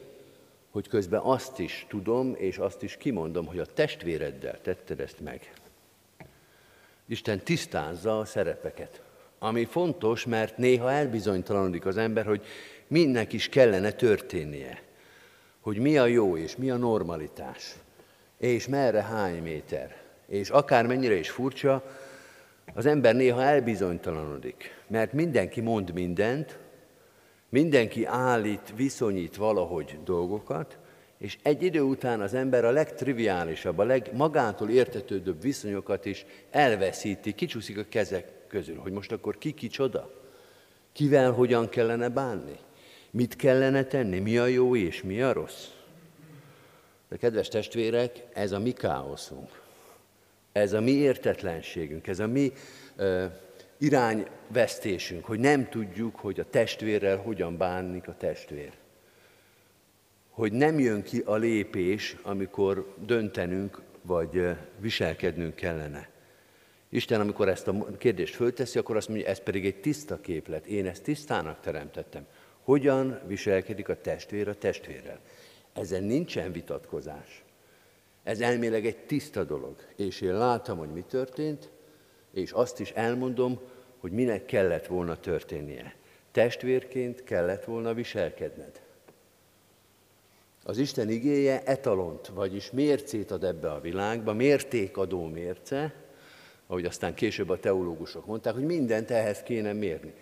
hogy 0.71 0.88
közben 0.88 1.21
azt 1.21 1.59
is 1.59 1.87
tudom, 1.88 2.35
és 2.38 2.59
azt 2.59 2.83
is 2.83 2.97
kimondom, 2.97 3.47
hogy 3.47 3.59
a 3.59 3.67
testvéreddel 3.67 4.61
tetted 4.62 5.00
ezt 5.00 5.21
meg. 5.21 5.52
Isten 7.07 7.38
tisztázza 7.38 8.19
a 8.19 8.25
szerepeket. 8.25 9.02
Ami 9.38 9.64
fontos, 9.64 10.25
mert 10.25 10.57
néha 10.57 10.90
elbizonytalanodik 10.90 11.87
az 11.87 11.97
ember, 11.97 12.26
hogy 12.26 12.45
mindnek 12.87 13.33
is 13.33 13.49
kellene 13.49 13.93
történnie. 13.93 14.83
Hogy 15.61 15.76
mi 15.76 15.99
a 15.99 16.07
jó 16.07 16.37
és 16.37 16.57
mi 16.57 16.71
a 16.71 16.76
normalitás. 16.76 17.75
És 18.41 18.69
merre 18.69 19.03
hány 19.03 19.43
méter. 19.43 19.97
És 20.27 20.51
akármennyire 20.51 21.15
is 21.15 21.31
furcsa, 21.31 21.85
az 22.75 22.87
ember 22.87 23.15
néha 23.15 23.43
elbizonytalanodik. 23.43 24.75
Mert 24.87 25.13
mindenki 25.13 25.61
mond 25.61 25.93
mindent, 25.93 26.59
mindenki 27.49 28.05
állít, 28.05 28.73
viszonyít 28.77 29.37
valahogy 29.37 29.99
dolgokat, 30.05 30.79
és 31.19 31.39
egy 31.43 31.63
idő 31.63 31.81
után 31.81 32.21
az 32.21 32.35
ember 32.35 32.65
a 32.65 32.71
legtriviálisabb, 32.71 33.79
a 33.79 33.85
legmagától 33.85 34.71
értetődőbb 34.71 35.43
viszonyokat 35.43 36.05
is 36.05 36.27
elveszíti, 36.51 37.33
kicsúszik 37.33 37.79
a 37.79 37.85
kezek 37.89 38.33
közül, 38.49 38.77
hogy 38.77 38.93
most 38.93 39.13
akkor 39.13 39.39
ki 39.39 39.53
kicsoda, 39.53 40.11
kivel 40.93 41.33
hogyan 41.33 41.69
kellene 41.69 42.09
bánni, 42.09 42.57
mit 43.11 43.37
kellene 43.37 43.85
tenni, 43.85 44.19
mi 44.19 44.39
a 44.39 44.47
jó 44.47 44.77
és 44.77 45.03
mi 45.03 45.23
a 45.23 45.33
rossz. 45.33 45.67
De 47.11 47.17
kedves 47.17 47.49
testvérek, 47.49 48.25
ez 48.33 48.52
a 48.52 48.59
mi 48.59 48.73
káoszunk, 48.73 49.62
ez 50.52 50.73
a 50.73 50.81
mi 50.81 50.90
értetlenségünk, 50.90 52.07
ez 52.07 52.19
a 52.19 52.26
mi 52.26 52.52
uh, 52.99 53.25
irányvesztésünk, 53.79 55.25
hogy 55.25 55.38
nem 55.38 55.69
tudjuk, 55.69 56.17
hogy 56.17 56.40
a 56.40 56.50
testvérrel 56.50 57.17
hogyan 57.17 57.57
bánik 57.57 58.09
a 58.09 58.17
testvér. 58.17 58.73
Hogy 60.31 60.52
nem 60.52 60.79
jön 60.79 61.02
ki 61.02 61.23
a 61.25 61.37
lépés, 61.37 62.17
amikor 62.23 62.95
döntenünk, 63.07 63.81
vagy 64.02 64.47
viselkednünk 64.79 65.55
kellene. 65.55 66.09
Isten, 66.88 67.21
amikor 67.21 67.49
ezt 67.49 67.69
a 67.69 67.97
kérdést 67.99 68.35
fölteszi, 68.35 68.78
akkor 68.78 68.97
azt 68.97 69.08
mondja, 69.08 69.26
ez 69.26 69.41
pedig 69.41 69.67
egy 69.67 69.80
tiszta 69.80 70.21
képlet. 70.21 70.67
Én 70.67 70.87
ezt 70.87 71.02
tisztának 71.02 71.61
teremtettem. 71.61 72.26
Hogyan 72.63 73.21
viselkedik 73.26 73.89
a 73.89 74.00
testvér 74.00 74.49
a 74.49 74.54
testvérrel? 74.54 75.21
Ezen 75.80 76.02
nincsen 76.02 76.52
vitatkozás. 76.52 77.45
Ez 78.23 78.40
elméleg 78.40 78.86
egy 78.86 78.97
tiszta 78.97 79.45
dolog. 79.45 79.76
És 79.97 80.21
én 80.21 80.32
látom, 80.32 80.78
hogy 80.78 80.93
mi 80.93 81.04
történt, 81.08 81.71
és 82.32 82.50
azt 82.50 82.80
is 82.80 82.90
elmondom, 82.90 83.60
hogy 83.99 84.12
minek 84.12 84.45
kellett 84.45 84.86
volna 84.86 85.21
történnie. 85.21 85.95
Testvérként 86.32 87.25
kellett 87.25 87.64
volna 87.64 87.95
viselkedned. 87.95 88.80
Az 90.64 90.78
Isten 90.78 91.10
igéje 91.10 91.62
etalont, 91.64 92.26
vagyis 92.26 92.71
mércét 92.71 93.30
ad 93.30 93.45
ebbe 93.45 93.73
a 93.73 93.80
világba, 93.80 94.32
mértékadó 94.32 95.26
mérce, 95.26 95.95
ahogy 96.66 96.84
aztán 96.84 97.14
később 97.14 97.49
a 97.49 97.60
teológusok 97.60 98.26
mondták, 98.26 98.54
hogy 98.54 98.64
mindent 98.64 99.10
ehhez 99.10 99.43
kéne 99.43 99.73
mérni. 99.73 100.12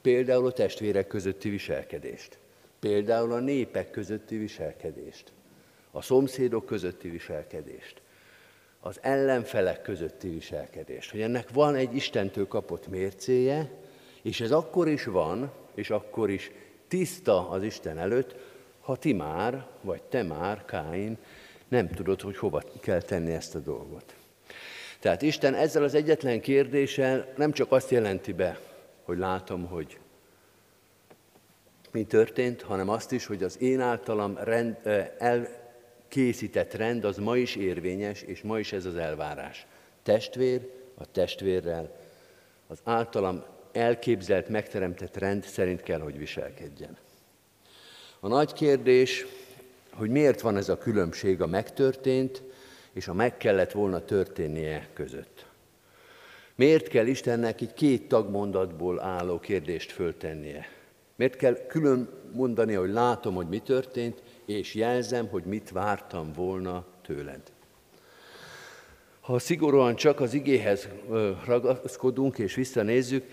Például 0.00 0.46
a 0.46 0.52
testvérek 0.52 1.06
közötti 1.06 1.48
viselkedést, 1.48 2.38
például 2.84 3.32
a 3.32 3.38
népek 3.38 3.90
közötti 3.90 4.36
viselkedést, 4.36 5.32
a 5.90 6.02
szomszédok 6.02 6.66
közötti 6.66 7.08
viselkedést, 7.08 8.02
az 8.80 8.98
ellenfelek 9.02 9.82
közötti 9.82 10.28
viselkedést, 10.28 11.10
hogy 11.10 11.20
ennek 11.20 11.50
van 11.50 11.74
egy 11.74 11.94
Istentől 11.94 12.48
kapott 12.48 12.88
mércéje, 12.88 13.70
és 14.22 14.40
ez 14.40 14.50
akkor 14.50 14.88
is 14.88 15.04
van, 15.04 15.52
és 15.74 15.90
akkor 15.90 16.30
is 16.30 16.50
tiszta 16.88 17.48
az 17.48 17.62
Isten 17.62 17.98
előtt, 17.98 18.36
ha 18.80 18.96
ti 18.96 19.12
már, 19.12 19.66
vagy 19.80 20.02
te 20.02 20.22
már, 20.22 20.64
Káin, 20.64 21.18
nem 21.68 21.88
tudod, 21.88 22.20
hogy 22.20 22.36
hova 22.36 22.62
kell 22.80 23.02
tenni 23.02 23.32
ezt 23.32 23.54
a 23.54 23.58
dolgot. 23.58 24.14
Tehát 25.00 25.22
Isten 25.22 25.54
ezzel 25.54 25.82
az 25.82 25.94
egyetlen 25.94 26.40
kérdéssel 26.40 27.32
nem 27.36 27.52
csak 27.52 27.72
azt 27.72 27.90
jelenti 27.90 28.32
be, 28.32 28.58
hogy 29.02 29.18
látom, 29.18 29.66
hogy 29.66 29.98
mi 31.94 32.04
történt, 32.04 32.62
hanem 32.62 32.88
azt 32.88 33.12
is, 33.12 33.26
hogy 33.26 33.42
az 33.42 33.60
én 33.60 33.80
általam 33.80 34.38
rend, 34.38 34.76
elkészített 35.18 36.74
rend 36.74 37.04
az 37.04 37.16
ma 37.16 37.36
is 37.36 37.56
érvényes, 37.56 38.22
és 38.22 38.42
ma 38.42 38.58
is 38.58 38.72
ez 38.72 38.84
az 38.84 38.96
elvárás. 38.96 39.66
Testvér 40.02 40.70
a 40.94 41.10
testvérrel, 41.10 41.96
az 42.66 42.78
általam 42.84 43.44
elképzelt, 43.72 44.48
megteremtett 44.48 45.16
rend 45.16 45.44
szerint 45.44 45.82
kell, 45.82 46.00
hogy 46.00 46.18
viselkedjen. 46.18 46.96
A 48.20 48.28
nagy 48.28 48.52
kérdés, 48.52 49.26
hogy 49.92 50.10
miért 50.10 50.40
van 50.40 50.56
ez 50.56 50.68
a 50.68 50.78
különbség 50.78 51.40
a 51.40 51.46
megtörtént 51.46 52.42
és 52.92 53.08
a 53.08 53.14
meg 53.14 53.36
kellett 53.36 53.72
volna 53.72 54.04
történnie 54.04 54.88
között. 54.92 55.46
Miért 56.54 56.88
kell 56.88 57.06
Istennek 57.06 57.60
egy 57.60 57.74
két 57.74 58.08
tagmondatból 58.08 59.00
álló 59.00 59.40
kérdést 59.40 59.92
föltennie? 59.92 60.73
Miért 61.16 61.36
kell 61.36 61.66
külön 61.66 62.08
mondani, 62.32 62.74
hogy 62.74 62.90
látom, 62.90 63.34
hogy 63.34 63.48
mi 63.48 63.58
történt, 63.58 64.22
és 64.46 64.74
jelzem, 64.74 65.28
hogy 65.28 65.44
mit 65.44 65.70
vártam 65.70 66.32
volna 66.32 66.84
tőled? 67.02 67.52
Ha 69.20 69.38
szigorúan 69.38 69.96
csak 69.96 70.20
az 70.20 70.34
igéhez 70.34 70.88
ragaszkodunk 71.44 72.38
és 72.38 72.54
visszanézzük, 72.54 73.24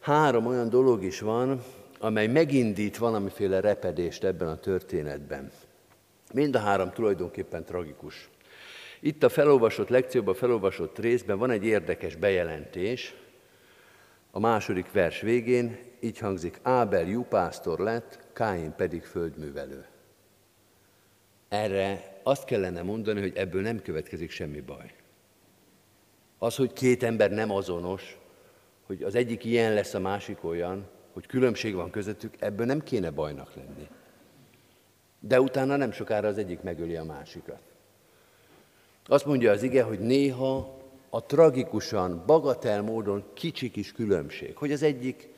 három 0.00 0.46
olyan 0.46 0.68
dolog 0.68 1.04
is 1.04 1.20
van, 1.20 1.62
amely 1.98 2.26
megindít 2.26 2.96
valamiféle 2.96 3.60
repedést 3.60 4.24
ebben 4.24 4.48
a 4.48 4.58
történetben. 4.58 5.50
Mind 6.32 6.54
a 6.54 6.58
három 6.58 6.90
tulajdonképpen 6.90 7.64
tragikus. 7.64 8.28
Itt 9.00 9.22
a 9.22 9.28
felolvasott 9.28 9.88
lekcióban, 9.88 10.34
felolvasott 10.34 10.98
részben 10.98 11.38
van 11.38 11.50
egy 11.50 11.64
érdekes 11.64 12.16
bejelentés. 12.16 13.14
A 14.30 14.40
második 14.40 14.92
vers 14.92 15.20
végén 15.20 15.78
így 16.00 16.18
hangzik, 16.18 16.60
Ábel 16.62 17.06
jupásztor 17.06 17.78
lett, 17.78 18.18
Káin 18.32 18.74
pedig 18.76 19.02
földművelő. 19.02 19.86
Erre 21.48 22.20
azt 22.22 22.44
kellene 22.44 22.82
mondani, 22.82 23.20
hogy 23.20 23.36
ebből 23.36 23.62
nem 23.62 23.82
következik 23.82 24.30
semmi 24.30 24.60
baj. 24.60 24.94
Az, 26.38 26.56
hogy 26.56 26.72
két 26.72 27.02
ember 27.02 27.30
nem 27.30 27.50
azonos, 27.50 28.18
hogy 28.86 29.02
az 29.02 29.14
egyik 29.14 29.44
ilyen 29.44 29.74
lesz, 29.74 29.94
a 29.94 30.00
másik 30.00 30.44
olyan, 30.44 30.88
hogy 31.12 31.26
különbség 31.26 31.74
van 31.74 31.90
közöttük, 31.90 32.34
ebből 32.38 32.66
nem 32.66 32.82
kéne 32.82 33.10
bajnak 33.10 33.54
lenni. 33.54 33.88
De 35.20 35.40
utána 35.40 35.76
nem 35.76 35.92
sokára 35.92 36.28
az 36.28 36.38
egyik 36.38 36.60
megöli 36.60 36.96
a 36.96 37.04
másikat. 37.04 37.60
Azt 39.06 39.24
mondja 39.24 39.50
az 39.50 39.62
ige, 39.62 39.82
hogy 39.82 39.98
néha 39.98 40.78
a 41.10 41.24
tragikusan, 41.24 42.22
bagatel 42.26 42.82
módon 42.82 43.24
kicsi 43.34 43.70
kis 43.70 43.92
különbség, 43.92 44.56
hogy 44.56 44.72
az 44.72 44.82
egyik 44.82 45.28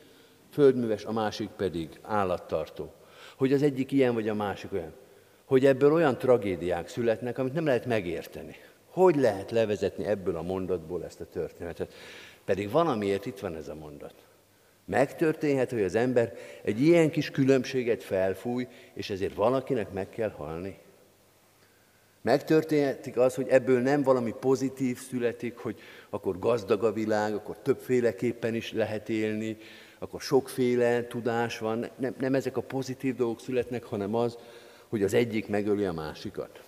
földműves, 0.53 1.05
a 1.05 1.11
másik 1.11 1.49
pedig 1.49 1.99
állattartó, 2.01 2.93
hogy 3.37 3.53
az 3.53 3.61
egyik 3.63 3.91
ilyen 3.91 4.13
vagy 4.13 4.29
a 4.29 4.33
másik 4.33 4.73
olyan, 4.73 4.93
hogy 5.45 5.65
ebből 5.65 5.93
olyan 5.93 6.17
tragédiák 6.17 6.87
születnek, 6.87 7.37
amit 7.37 7.53
nem 7.53 7.65
lehet 7.65 7.85
megérteni. 7.85 8.55
Hogy 8.89 9.15
lehet 9.15 9.51
levezetni 9.51 10.05
ebből 10.05 10.35
a 10.35 10.41
mondatból 10.41 11.03
ezt 11.03 11.21
a 11.21 11.25
történetet? 11.25 11.93
Pedig 12.45 12.71
van, 12.71 12.87
amiért 12.87 13.25
itt 13.25 13.39
van 13.39 13.55
ez 13.55 13.67
a 13.67 13.75
mondat. 13.75 14.13
Megtörténhet, 14.85 15.71
hogy 15.71 15.81
az 15.81 15.95
ember 15.95 16.33
egy 16.61 16.81
ilyen 16.81 17.09
kis 17.09 17.31
különbséget 17.31 18.03
felfúj, 18.03 18.67
és 18.93 19.09
ezért 19.09 19.35
valakinek 19.35 19.91
meg 19.91 20.09
kell 20.09 20.29
halni. 20.29 20.79
Megtörténhetik 22.21 23.17
az, 23.17 23.35
hogy 23.35 23.47
ebből 23.47 23.79
nem 23.79 24.03
valami 24.03 24.33
pozitív 24.39 24.97
születik, 24.97 25.57
hogy 25.57 25.79
akkor 26.09 26.39
gazdag 26.39 26.83
a 26.83 26.91
világ, 26.91 27.33
akkor 27.33 27.57
többféleképpen 27.57 28.55
is 28.55 28.71
lehet 28.71 29.09
élni, 29.09 29.57
akkor 30.03 30.21
sokféle 30.21 31.07
tudás 31.07 31.57
van. 31.57 31.89
Nem, 31.95 32.15
nem 32.19 32.35
ezek 32.35 32.57
a 32.57 32.61
pozitív 32.61 33.15
dolgok 33.15 33.39
születnek, 33.39 33.83
hanem 33.83 34.15
az, 34.15 34.37
hogy 34.87 35.03
az 35.03 35.13
egyik 35.13 35.47
megöli 35.47 35.85
a 35.85 35.93
másikat. 35.93 36.61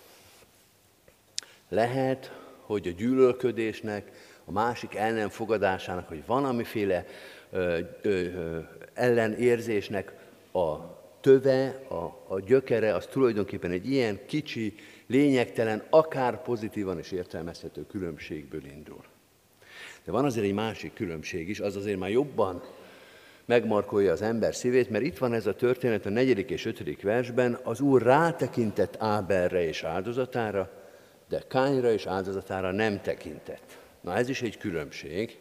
Lehet, 1.68 2.32
hogy 2.60 2.86
a 2.86 2.90
gyűlölködésnek, 2.90 4.10
a 4.44 4.52
másik 4.52 4.94
el 4.94 5.12
nem 5.12 5.28
fogadásának, 5.28 6.08
hogy 6.08 6.22
van 6.26 6.44
amiféle 6.44 7.06
ö, 7.50 7.78
ö, 8.02 8.28
ellenérzésnek 8.94 10.12
a 10.52 10.76
töve, 11.20 11.82
a, 11.88 12.34
a 12.34 12.40
gyökere, 12.46 12.94
az 12.94 13.06
tulajdonképpen 13.06 13.70
egy 13.70 13.90
ilyen 13.90 14.18
kicsi, 14.26 14.74
lényegtelen, 15.06 15.82
akár 15.90 16.42
pozitívan 16.42 16.98
is 16.98 17.12
értelmezhető 17.12 17.86
különbségből 17.86 18.64
indul. 18.64 19.04
De 20.04 20.12
van 20.12 20.24
azért 20.24 20.46
egy 20.46 20.54
másik 20.54 20.94
különbség 20.94 21.48
is, 21.48 21.60
az 21.60 21.76
azért 21.76 21.98
már 21.98 22.10
jobban 22.10 22.62
megmarkolja 23.46 24.12
az 24.12 24.22
ember 24.22 24.54
szívét, 24.54 24.90
mert 24.90 25.04
itt 25.04 25.18
van 25.18 25.32
ez 25.32 25.46
a 25.46 25.54
történet 25.54 26.06
a 26.06 26.10
negyedik 26.10 26.50
és 26.50 26.64
ötödik 26.64 27.02
versben, 27.02 27.58
az 27.62 27.80
Úr 27.80 28.02
rátekintett 28.02 28.96
Áberre 28.98 29.66
és 29.66 29.82
áldozatára, 29.82 30.70
de 31.28 31.42
Kányra 31.48 31.90
és 31.92 32.06
áldozatára 32.06 32.70
nem 32.70 33.00
tekintett. 33.00 33.78
Na 34.00 34.14
ez 34.14 34.28
is 34.28 34.42
egy 34.42 34.58
különbség, 34.58 35.38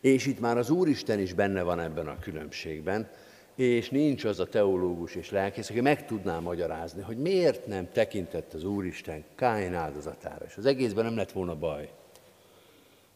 és 0.00 0.26
itt 0.26 0.40
már 0.40 0.58
az 0.58 0.70
Úristen 0.70 1.18
is 1.18 1.32
benne 1.32 1.62
van 1.62 1.80
ebben 1.80 2.06
a 2.06 2.18
különbségben, 2.18 3.08
és 3.54 3.90
nincs 3.90 4.24
az 4.24 4.40
a 4.40 4.46
teológus 4.46 5.14
és 5.14 5.30
lelkész, 5.30 5.70
aki 5.70 5.80
meg 5.80 6.06
tudná 6.06 6.38
magyarázni, 6.38 7.02
hogy 7.02 7.16
miért 7.16 7.66
nem 7.66 7.92
tekintett 7.92 8.54
az 8.54 8.64
Úristen 8.64 9.24
Káin 9.34 9.74
áldozatára, 9.74 10.44
és 10.44 10.56
az 10.56 10.66
egészben 10.66 11.04
nem 11.04 11.16
lett 11.16 11.32
volna 11.32 11.54
baj. 11.54 11.90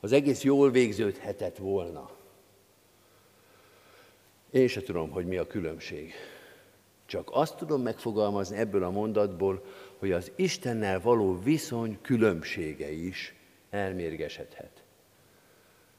Az 0.01 0.13
egész 0.13 0.43
jól 0.43 0.71
végződhetett 0.71 1.57
volna. 1.57 2.18
Én 4.51 4.69
se 4.69 4.83
tudom, 4.83 5.11
hogy 5.11 5.27
mi 5.27 5.37
a 5.37 5.47
különbség. 5.47 6.13
Csak 7.07 7.29
azt 7.33 7.57
tudom 7.57 7.83
megfogalmazni 7.83 8.57
ebből 8.57 8.83
a 8.83 8.91
mondatból, 8.91 9.65
hogy 9.99 10.13
az 10.13 10.33
Istennel 10.37 11.01
való 11.01 11.39
viszony 11.43 11.99
különbsége 12.03 12.91
is 12.91 13.35
elmérgesedhet. 13.71 14.83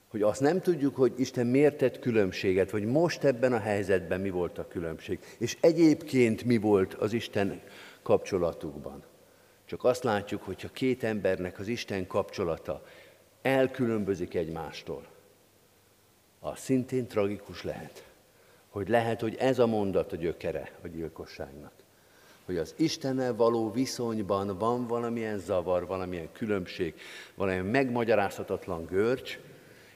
Hogy 0.08 0.22
azt 0.22 0.42
nem 0.42 0.62
tudjuk, 0.62 0.96
hogy 0.96 1.14
Isten 1.18 1.48
miért 1.48 1.78
tett 1.78 2.00
különbséget, 2.00 2.72
vagy 2.72 2.86
most 2.86 3.24
ebben 3.24 3.54
a 3.54 3.60
helyzetben 3.60 4.22
mi 4.22 4.30
volt 4.30 4.58
a 4.58 4.68
különbség, 4.68 5.20
és 5.38 5.58
egyébként 5.62 6.44
mi 6.44 6.58
volt 6.58 6.94
az 6.94 7.14
Isten 7.14 7.62
kapcsolatukban. 8.02 9.04
Csak 9.66 9.84
azt 9.84 10.04
látjuk, 10.04 10.44
hogyha 10.44 10.70
két 10.70 11.04
embernek 11.04 11.60
az 11.60 11.68
Isten 11.68 12.08
kapcsolata 12.08 12.86
elkülönbözik 13.42 14.34
egymástól, 14.34 15.08
az 16.40 16.60
szintén 16.60 17.08
tragikus 17.08 17.64
lehet 17.64 18.09
hogy 18.80 18.90
lehet, 18.90 19.22
hogy 19.22 19.36
ez 19.36 19.60
a 19.60 19.66
mondat 19.66 20.14
a 20.14 20.16
gyökere 20.16 20.72
a 20.84 20.88
gyilkosságnak. 20.88 21.72
Hogy 22.46 22.58
az 22.58 22.74
Istennel 22.78 23.36
való 23.36 23.72
viszonyban 23.72 24.58
van 24.58 24.88
valamilyen 24.88 25.40
zavar, 25.40 25.88
valamilyen 25.88 26.32
különbség, 26.32 26.94
valamilyen 27.36 27.66
megmagyarázhatatlan 27.66 28.86
görcs, 28.86 29.40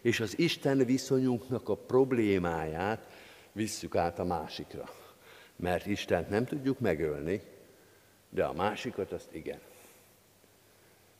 és 0.01 0.19
az 0.19 0.39
Isten 0.39 0.77
viszonyunknak 0.77 1.69
a 1.69 1.75
problémáját 1.75 3.07
visszük 3.51 3.95
át 3.95 4.19
a 4.19 4.23
másikra. 4.23 4.89
Mert 5.55 5.85
Istent 5.85 6.29
nem 6.29 6.45
tudjuk 6.45 6.79
megölni, 6.79 7.41
de 8.29 8.43
a 8.43 8.53
másikat 8.53 9.11
azt 9.11 9.33
igen. 9.33 9.59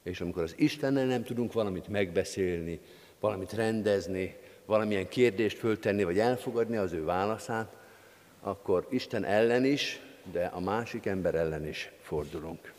És 0.02 0.22
amikor 0.22 0.44
az 0.44 0.54
Istennel 0.58 1.06
nem 1.06 1.24
tudunk 1.24 1.54
valamit 1.54 1.88
megbeszélni, 1.88 2.80
valamit 3.20 3.54
rendezni, 3.54 4.38
valamilyen 4.66 5.08
kérdést 5.08 5.58
föltenni, 5.58 6.04
vagy 6.04 6.20
elfogadni 6.20 6.78
az 6.78 6.94
ő 6.94 7.04
válaszát, 7.04 7.76
akkor 8.42 8.88
Isten 8.90 9.24
ellen 9.24 9.66
is, 9.66 10.02
de 10.32 10.46
a 10.46 10.60
másik 10.60 11.06
ember 11.06 11.36
ellen 11.36 11.68
is 11.68 11.92
fordulunk. 12.02 12.74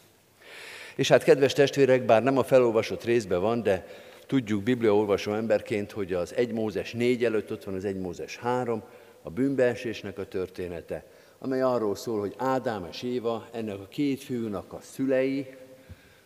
És 0.96 1.08
hát, 1.08 1.22
kedves 1.22 1.52
testvérek, 1.52 2.04
bár 2.04 2.22
nem 2.22 2.38
a 2.38 2.44
felolvasott 2.44 3.04
részben 3.04 3.40
van, 3.40 3.62
de 3.62 3.86
tudjuk 4.26 4.62
bibliaolvasó 4.62 5.32
emberként, 5.32 5.92
hogy 5.92 6.12
az 6.12 6.34
1 6.34 6.52
Mózes 6.52 6.92
4 6.92 7.24
előtt 7.24 7.52
ott 7.52 7.64
van 7.64 7.74
az 7.74 7.84
1 7.84 7.96
Mózes 7.96 8.36
3, 8.36 8.82
a 9.22 9.30
bűnbeesésnek 9.30 10.18
a 10.18 10.28
története, 10.28 11.04
amely 11.38 11.62
arról 11.62 11.96
szól, 11.96 12.20
hogy 12.20 12.34
Ádám 12.36 12.86
és 12.90 13.02
Éva, 13.02 13.48
ennek 13.52 13.78
a 13.78 13.88
két 13.88 14.22
fiúnak 14.22 14.72
a 14.72 14.78
szülei, 14.80 15.54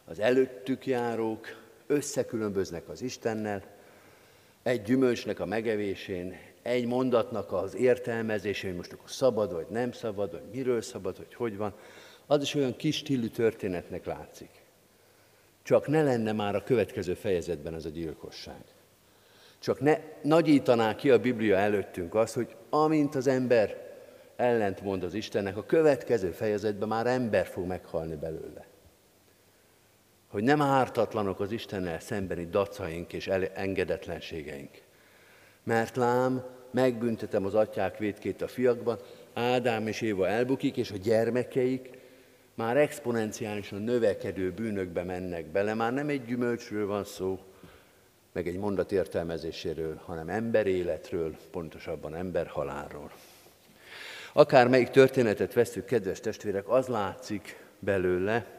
az 0.04 0.18
előttük 0.18 0.86
járók 0.86 1.46
összekülönböznek 1.86 2.88
az 2.88 3.02
Istennel, 3.02 3.77
egy 4.62 4.82
gyümölcsnek 4.82 5.40
a 5.40 5.46
megevésén, 5.46 6.36
egy 6.62 6.86
mondatnak 6.86 7.52
az 7.52 7.74
értelmezésén, 7.74 8.68
hogy 8.68 8.78
most 8.78 8.92
akkor 8.92 9.10
szabad 9.10 9.52
vagy 9.52 9.66
nem 9.70 9.92
szabad, 9.92 10.32
vagy 10.32 10.42
miről 10.52 10.82
szabad, 10.82 11.16
vagy 11.16 11.34
hogy 11.34 11.56
van, 11.56 11.74
az 12.26 12.42
is 12.42 12.54
olyan 12.54 12.76
kis 12.76 12.96
stílű 12.96 13.26
történetnek 13.26 14.04
látszik. 14.04 14.50
Csak 15.62 15.86
ne 15.86 16.02
lenne 16.02 16.32
már 16.32 16.54
a 16.54 16.62
következő 16.62 17.14
fejezetben 17.14 17.74
ez 17.74 17.84
a 17.84 17.88
gyilkosság. 17.88 18.62
Csak 19.58 19.80
ne 19.80 19.98
nagyítaná 20.22 20.94
ki 20.94 21.10
a 21.10 21.20
Biblia 21.20 21.56
előttünk 21.56 22.14
azt, 22.14 22.34
hogy 22.34 22.56
amint 22.70 23.14
az 23.14 23.26
ember 23.26 23.86
ellent 24.36 24.80
mond 24.80 25.02
az 25.02 25.14
Istennek, 25.14 25.56
a 25.56 25.66
következő 25.66 26.30
fejezetben 26.30 26.88
már 26.88 27.06
ember 27.06 27.46
fog 27.46 27.66
meghalni 27.66 28.14
belőle 28.14 28.67
hogy 30.28 30.42
nem 30.42 30.62
ártatlanok 30.62 31.40
az 31.40 31.52
Istennel 31.52 32.00
szembeni 32.00 32.46
dacaink 32.46 33.12
és 33.12 33.26
engedetlenségeink. 33.54 34.70
Mert 35.62 35.96
lám, 35.96 36.44
megbüntetem 36.70 37.44
az 37.44 37.54
atyák 37.54 37.98
vétkét 37.98 38.42
a 38.42 38.48
fiakban, 38.48 38.98
Ádám 39.34 39.86
és 39.86 40.00
Éva 40.00 40.28
elbukik, 40.28 40.76
és 40.76 40.90
a 40.90 40.96
gyermekeik 40.96 41.98
már 42.54 42.76
exponenciálisan 42.76 43.82
növekedő 43.82 44.52
bűnökbe 44.52 45.02
mennek 45.02 45.46
bele. 45.46 45.74
Már 45.74 45.92
nem 45.92 46.08
egy 46.08 46.24
gyümölcsről 46.24 46.86
van 46.86 47.04
szó, 47.04 47.38
meg 48.32 48.48
egy 48.48 48.58
mondat 48.58 48.92
értelmezéséről, 48.92 50.00
hanem 50.04 50.28
ember 50.28 50.66
életről, 50.66 51.36
pontosabban 51.50 52.14
ember 52.14 52.46
halálról. 52.46 53.12
Akár 54.32 54.68
melyik 54.68 54.88
történetet 54.88 55.52
veszük, 55.52 55.84
kedves 55.84 56.20
testvérek, 56.20 56.68
az 56.68 56.86
látszik 56.86 57.64
belőle, 57.78 58.57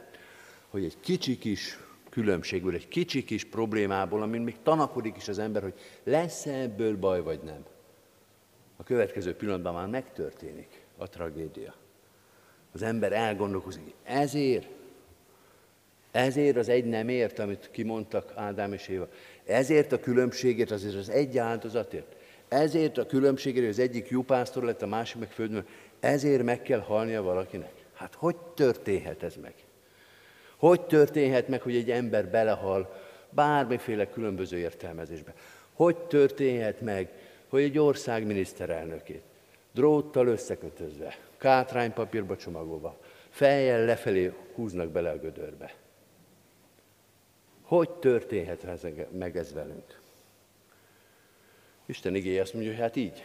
hogy 0.70 0.84
egy 0.84 1.00
kicsi 1.00 1.38
kis 1.38 1.80
különbségből, 2.10 2.74
egy 2.74 2.88
kicsi 2.88 3.24
kis 3.24 3.46
problémából, 3.46 4.22
amin 4.22 4.42
még 4.42 4.56
tanakodik 4.64 5.16
is 5.16 5.28
az 5.28 5.40
ember, 5.40 5.62
hogy 5.62 5.74
lesz-e 6.04 6.54
ebből 6.54 6.98
baj, 6.98 7.22
vagy 7.22 7.40
nem. 7.44 7.66
A 8.78 8.84
következő 8.84 9.36
pillanatban 9.36 9.74
már 9.74 9.88
megtörténik 9.88 10.82
a 10.98 11.10
tragédia. 11.10 11.74
Az 12.72 12.82
ember 12.82 13.12
elgondolkozik, 13.12 13.94
ezért, 14.04 14.68
ezért 16.12 16.58
az 16.58 16.70
egy 16.70 16.86
nem 16.86 17.10
ért, 17.10 17.40
amit 17.40 17.70
kimondtak 17.72 18.32
Ádám 18.36 18.74
és 18.74 18.88
Éva. 18.88 19.08
Ezért 19.46 19.92
a 19.92 20.00
különbségért, 20.00 20.72
azért 20.72 20.96
az 20.96 21.10
egy 21.10 21.38
áldozatért. 21.38 22.16
Ezért 22.48 22.98
a 22.98 23.06
különbségért, 23.06 23.64
hogy 23.64 23.74
az 23.74 23.80
egyik 23.80 24.08
jó 24.08 24.22
pásztor 24.22 24.64
lett, 24.64 24.82
a 24.82 24.88
másik 24.88 25.20
meg 25.20 25.32
földön. 25.32 25.66
Ezért 26.00 26.44
meg 26.44 26.62
kell 26.62 26.80
halnia 26.80 27.22
valakinek. 27.22 27.72
Hát 27.94 28.16
hogy 28.16 28.36
történhet 28.36 29.24
ez 29.24 29.36
meg? 29.36 29.54
Hogy 30.60 30.82
történhet 30.82 31.48
meg, 31.48 31.62
hogy 31.62 31.76
egy 31.76 31.92
ember 31.92 32.28
belehal 32.28 33.02
bármiféle 33.30 34.10
különböző 34.10 34.58
értelmezésbe? 34.58 35.34
Hogy 35.74 35.98
történhet 35.98 36.82
meg, 36.82 37.10
hogy 37.48 37.62
egy 37.62 37.78
ország 37.78 38.26
miniszterelnökét 38.26 39.22
dróttal 39.72 40.28
összekötözve, 40.28 41.18
kátránypapírba 41.38 42.38
csomagolva, 42.38 42.98
fejjel 43.30 43.86
lefelé 43.86 44.34
húznak 44.56 44.90
bele 44.90 45.10
a 45.10 45.20
gödörbe? 45.20 45.74
Hogy 47.62 47.90
történhet 47.90 48.66
meg 49.12 49.38
ez 49.38 49.54
velünk? 49.54 50.00
Isten 51.86 52.16
igéje 52.16 52.42
azt 52.42 52.54
mondja, 52.54 52.72
hogy 52.72 52.82
hát 52.82 52.96
így. 52.96 53.24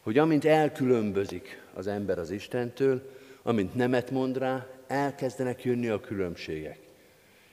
Hogy 0.00 0.18
amint 0.18 0.44
elkülönbözik 0.44 1.62
az 1.74 1.86
ember 1.86 2.18
az 2.18 2.30
Istentől, 2.30 3.10
amint 3.42 3.74
nemet 3.74 4.10
mond 4.10 4.38
rá, 4.38 4.66
elkezdenek 4.86 5.64
jönni 5.64 5.88
a 5.88 6.00
különbségek. 6.00 6.78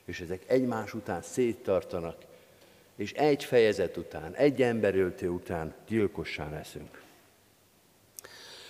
És 0.06 0.20
ezek 0.20 0.44
egymás 0.48 0.94
után 0.94 1.22
széttartanak, 1.22 2.18
és 2.96 3.14
egy 3.14 3.44
fejezet 3.44 3.98
után, 3.98 4.34
egy 4.36 4.62
emberöltő 4.62 5.30
után 5.30 5.74
gyilkossá 5.88 6.50
leszünk. 6.50 7.02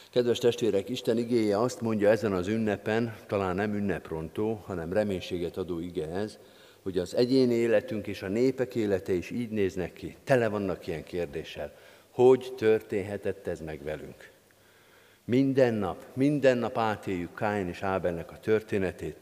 Kedves 0.10 0.38
testvérek, 0.38 0.89
Isten 0.89 1.17
igéje 1.17 1.60
azt 1.60 1.82
mondja 1.82 2.10
ezen 2.10 2.34
az 2.34 2.47
ünnepen, 2.47 3.15
talán 3.28 3.56
nem 3.56 3.76
ünneprontó, 3.76 4.63
hanem 4.65 4.93
reménységet 4.93 5.58
adó 5.58 5.80
ige 5.80 6.08
ez, 6.08 6.38
hogy 6.82 6.97
az 6.97 7.15
egyéni 7.15 7.54
életünk 7.54 8.08
és 8.08 8.21
a 8.21 8.28
népek 8.28 8.76
élete 8.76 9.13
is 9.13 9.30
így 9.30 9.49
néznek 9.49 9.93
ki, 9.93 10.15
tele 10.23 10.47
vannak 10.47 10.88
ilyen 10.88 11.04
kérdéssel. 11.04 11.76
Hogy 12.12 12.54
történhetett 12.58 13.47
ez 13.47 13.60
meg 13.60 13.84
velünk? 13.84 14.32
Minden 15.25 15.73
nap, 15.73 16.05
minden 16.13 16.57
nap 16.57 16.77
átéljük 16.77 17.36
Káin 17.36 17.67
és 17.67 17.83
Ábelnek 17.83 18.31
a 18.31 18.39
történetét, 18.39 19.17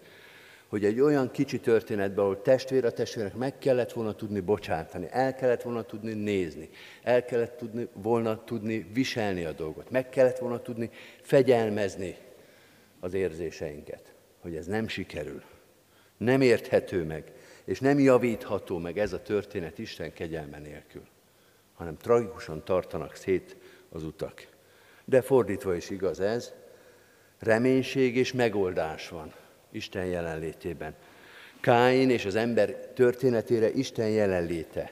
hogy 0.68 0.86
egy 0.86 1.00
olyan 1.00 1.32
kicsi 1.32 1.60
történetben, 1.60 2.24
ahol 2.24 2.42
testvér 2.42 2.86
a 2.86 2.92
testvérnek 2.92 3.36
meg 3.36 3.58
kellett 3.58 3.92
volna 3.92 4.16
tudni 4.16 4.40
bocsátani, 4.40 5.08
el 5.10 5.36
kellett 5.36 5.62
volna 5.62 5.84
tudni 5.84 6.14
nézni, 6.14 6.70
el 7.04 7.26
kellett 7.26 7.58
tudni, 7.58 7.88
volna 7.94 8.44
tudni 8.44 8.90
viselni 8.94 9.46
a 9.46 9.52
dolgot, 9.52 9.90
meg 9.90 10.10
kellett 10.10 10.38
volna 10.38 10.62
tudni 10.62 10.90
fegyelmezni 11.22 12.16
az 13.00 13.14
érzéseinket, 13.14 14.14
hogy 14.40 14.56
ez 14.56 14.66
nem 14.66 14.88
sikerül, 14.88 15.42
nem 16.18 16.42
érthető 16.42 17.04
meg, 17.04 17.32
és 17.66 17.80
nem 17.80 18.00
javítható 18.00 18.78
meg 18.78 18.98
ez 18.98 19.14
a 19.14 19.22
történet 19.22 19.80
Isten 19.80 20.14
kegyelme 20.14 20.60
nélkül, 20.60 21.06
hanem 21.74 21.98
tragikusan 21.98 22.64
tartanak 22.64 23.16
szét 23.16 23.58
az 23.90 24.04
utak. 24.04 24.48
De 25.12 25.22
fordítva 25.22 25.76
is 25.76 25.90
igaz 25.90 26.20
ez, 26.20 26.54
reménység 27.40 28.18
és 28.18 28.34
megoldás 28.34 29.10
van 29.10 29.34
Isten 29.72 30.06
jelenlétében. 30.06 30.96
Káin 31.60 32.10
és 32.10 32.26
az 32.26 32.36
ember 32.36 32.76
történetére 32.76 33.72
Isten 33.72 34.10
jelenléte 34.10 34.92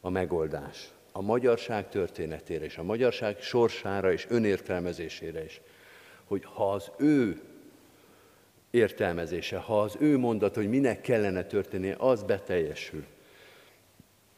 a 0.00 0.10
megoldás. 0.10 0.92
A 1.12 1.22
magyarság 1.22 1.88
történetére 1.88 2.64
és 2.64 2.76
a 2.76 2.82
magyarság 2.82 3.40
sorsára 3.40 4.12
és 4.12 4.26
önértelmezésére 4.28 5.44
is. 5.44 5.60
Hogy 6.24 6.44
ha 6.44 6.72
az 6.72 6.90
ő 6.98 7.40
értelmezése, 8.70 9.56
ha 9.56 9.80
az 9.80 9.96
ő 9.98 10.18
mondat, 10.18 10.54
hogy 10.54 10.68
minek 10.68 11.00
kellene 11.00 11.44
történnie, 11.44 11.94
az 11.98 12.22
beteljesül, 12.22 13.04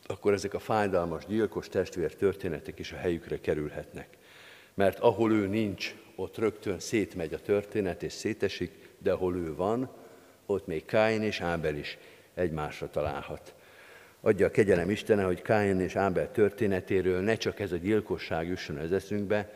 akkor 0.07 0.33
ezek 0.33 0.55
a 0.55 0.59
fájdalmas, 0.59 1.27
gyilkos 1.27 1.69
testvér 1.69 2.15
történetek 2.15 2.79
is 2.79 2.93
a 2.93 2.97
helyükre 2.97 3.41
kerülhetnek. 3.41 4.09
Mert 4.77 4.99
ahol 4.99 5.33
ő 5.33 5.47
nincs, 5.47 5.95
ott 6.15 6.37
rögtön 6.37 6.79
szétmegy 6.79 7.35
a 7.35 7.41
történet 7.41 8.03
és 8.03 8.13
szétesik, 8.13 8.89
de 8.99 9.13
ahol 9.13 9.37
ő 9.37 9.55
van, 9.55 9.91
ott 10.47 10.67
még 10.67 10.85
Káin 10.85 11.23
és 11.23 11.41
Ábel 11.41 11.77
is 11.77 11.99
egymásra 12.35 12.91
találhat. 12.91 13.55
Adja 14.21 14.47
a 14.47 14.51
kegyelem 14.51 14.91
Istene, 14.91 15.23
hogy 15.23 15.43
Káin 15.43 15.81
és 15.81 15.97
Ábel 15.97 16.31
történetéről 16.31 17.21
ne 17.21 17.37
csak 17.37 17.61
ez 17.61 17.73
a 17.73 17.77
gyilkosság 17.77 18.49
jusson 18.49 18.77
az 18.77 18.93
eszünkbe, 18.93 19.53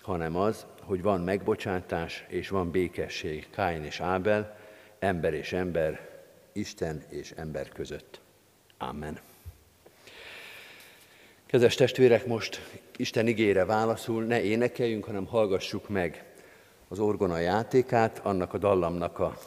hanem 0.00 0.36
az, 0.36 0.66
hogy 0.82 1.02
van 1.02 1.20
megbocsátás 1.20 2.24
és 2.28 2.48
van 2.48 2.70
békesség 2.70 3.50
Káin 3.50 3.84
és 3.84 4.00
Ábel, 4.00 4.58
ember 4.98 5.34
és 5.34 5.52
ember, 5.52 6.08
Isten 6.52 7.02
és 7.08 7.30
ember 7.36 7.68
között. 7.68 8.20
Amen. 8.78 9.27
Kedves 11.48 11.74
testvérek, 11.74 12.26
most 12.26 12.60
Isten 12.96 13.26
igére 13.26 13.64
válaszul, 13.64 14.24
ne 14.24 14.42
énekeljünk, 14.42 15.04
hanem 15.04 15.26
hallgassuk 15.26 15.88
meg 15.88 16.24
az 16.88 16.98
orgona 16.98 17.38
játékát, 17.38 18.20
annak 18.22 18.54
a 18.54 18.58
dallamnak 18.58 19.18
a, 19.18 19.38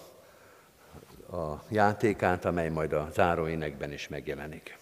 a 1.37 1.63
játékát, 1.69 2.45
amely 2.45 2.69
majd 2.69 2.93
a 2.93 3.09
záróénekben 3.13 3.91
is 3.91 4.07
megjelenik. 4.07 4.77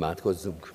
Imádkozzunk! 0.00 0.72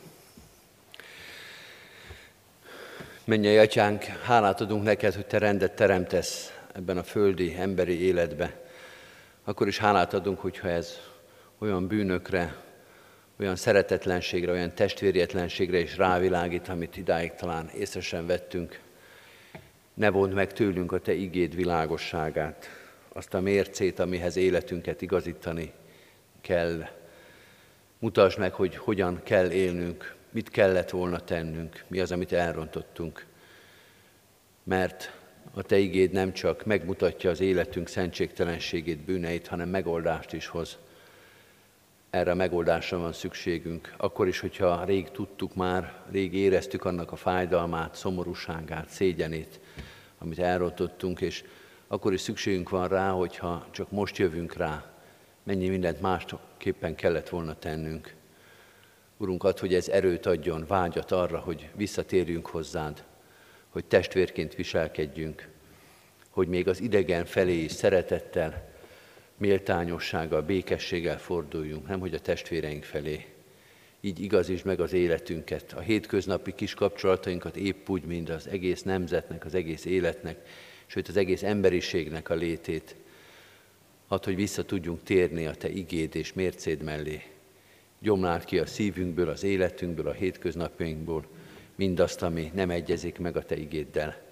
Mennyei 3.23 3.57
Atyánk, 3.57 4.03
hálát 4.03 4.61
adunk 4.61 4.83
neked, 4.83 5.13
hogy 5.13 5.25
Te 5.25 5.38
rendet 5.38 5.75
teremtesz 5.75 6.53
ebben 6.73 6.97
a 6.97 7.03
földi, 7.03 7.55
emberi 7.55 8.01
életbe. 8.01 8.61
Akkor 9.43 9.67
is 9.67 9.77
hálát 9.77 10.13
adunk, 10.13 10.39
hogyha 10.39 10.67
ez 10.67 10.97
olyan 11.57 11.88
bűnökre, 11.88 12.55
olyan 13.39 13.55
szeretetlenségre, 13.55 14.51
olyan 14.51 14.73
testvérietlenségre 14.73 15.79
is 15.79 15.97
rávilágít, 15.97 16.67
amit 16.67 16.97
idáig 16.97 17.33
talán 17.33 17.69
észre 17.69 18.01
sem 18.01 18.25
vettünk. 18.25 18.79
Ne 19.93 20.09
vond 20.09 20.33
meg 20.33 20.53
tőlünk 20.53 20.91
a 20.91 20.99
Te 20.99 21.13
igéd 21.13 21.55
világosságát, 21.55 22.69
azt 23.13 23.33
a 23.33 23.39
mércét, 23.39 23.99
amihez 23.99 24.35
életünket 24.35 25.01
igazítani 25.01 25.71
kell. 26.41 26.88
Mutasd 27.99 28.39
meg, 28.39 28.53
hogy 28.53 28.75
hogyan 28.75 29.23
kell 29.23 29.51
élnünk, 29.51 30.15
mit 30.31 30.49
kellett 30.49 30.89
volna 30.89 31.19
tennünk, 31.19 31.84
mi 31.88 31.99
az, 31.99 32.12
amit 32.12 32.31
elrontottunk. 32.31 33.25
Mert 34.63 35.12
a 35.53 35.62
Te 35.62 35.77
igéd 35.77 36.12
nem 36.12 36.34
csak 36.34 36.65
megmutatja 36.65 37.29
az 37.29 37.39
életünk 37.39 37.88
szentségtelenségét, 37.88 38.99
bűneit, 38.99 39.47
hanem 39.47 39.69
megoldást 39.69 40.34
is 40.34 40.47
hoz. 40.47 40.77
Erre 42.10 42.31
a 42.31 42.36
megoldásra 42.36 42.97
van 42.97 43.13
szükségünk. 43.13 43.93
Akkor 43.97 44.27
is, 44.27 44.39
hogyha 44.39 44.84
rég 44.84 45.12
tudtuk 45.12 45.55
már, 45.55 45.93
rég 46.12 46.34
éreztük 46.34 46.86
annak 46.86 47.12
a 47.12 47.15
fájdalmát, 47.15 47.95
szomorúságát, 47.95 48.89
szégyenét, 48.89 49.60
amit 50.17 50.39
elrontottunk, 50.39 51.21
és 51.21 51.43
akkor 51.88 52.13
is 52.13 52.21
szükségünk 52.21 52.69
van 52.69 52.88
rá, 52.88 53.10
hogyha 53.10 53.67
csak 53.71 53.91
most 53.91 54.17
jövünk 54.17 54.53
rá, 54.53 54.86
mennyi 55.43 55.69
mindent 55.69 56.01
másképpen 56.65 56.95
kellett 56.95 57.30
volna 57.30 57.56
tennünk. 57.56 58.13
Urunk, 59.17 59.43
ad, 59.43 59.60
hogy 59.60 59.73
ez 59.73 59.88
erőt 59.88 60.25
adjon, 60.25 60.65
vágyat 60.67 61.12
arra, 61.12 61.39
hogy 61.39 61.69
visszatérjünk 61.75 62.47
hozzád, 62.47 63.04
hogy 63.69 63.86
testvérként 63.86 64.56
viselkedjünk, 64.56 65.47
hogy 66.30 66.47
még 66.47 66.67
az 66.67 66.82
idegen 66.82 67.25
felé 67.25 67.63
is 67.63 67.71
szeretettel, 67.71 68.69
méltányossággal, 69.38 70.41
békességgel 70.41 71.19
forduljunk, 71.19 71.88
nem 71.88 71.99
hogy 71.99 72.13
a 72.13 72.19
testvéreink 72.19 72.84
felé. 72.84 73.25
Így 74.01 74.19
igazítsd 74.19 74.65
meg 74.65 74.80
az 74.80 74.93
életünket, 74.93 75.73
a 75.73 75.80
hétköznapi 75.80 76.54
kis 76.54 76.73
kapcsolatainkat 76.73 77.56
épp 77.56 77.89
úgy, 77.89 78.04
mint 78.04 78.30
az 78.30 78.47
egész 78.47 78.82
nemzetnek, 78.82 79.45
az 79.45 79.56
egész 79.56 79.86
életnek, 79.86 80.47
sőt 80.86 81.08
az 81.08 81.17
egész 81.17 81.43
emberiségnek 81.43 82.30
a 82.30 82.36
létét. 82.36 82.95
Add, 84.07 84.23
hogy 84.23 84.35
vissza 84.35 84.65
tudjunk 84.65 85.03
térni 85.03 85.45
a 85.45 85.55
Te 85.55 85.69
igéd 85.69 86.15
és 86.15 86.33
mércéd 86.33 86.81
mellé. 86.81 87.21
Gyomlád 87.99 88.45
ki 88.45 88.59
a 88.59 88.65
szívünkből, 88.65 89.29
az 89.29 89.43
életünkből, 89.43 90.07
a 90.07 90.11
hétköznapjainkból 90.11 91.25
mindazt, 91.75 92.21
ami 92.21 92.51
nem 92.53 92.69
egyezik 92.69 93.17
meg 93.17 93.37
a 93.37 93.45
Te 93.45 93.55
igéddel. 93.57 94.23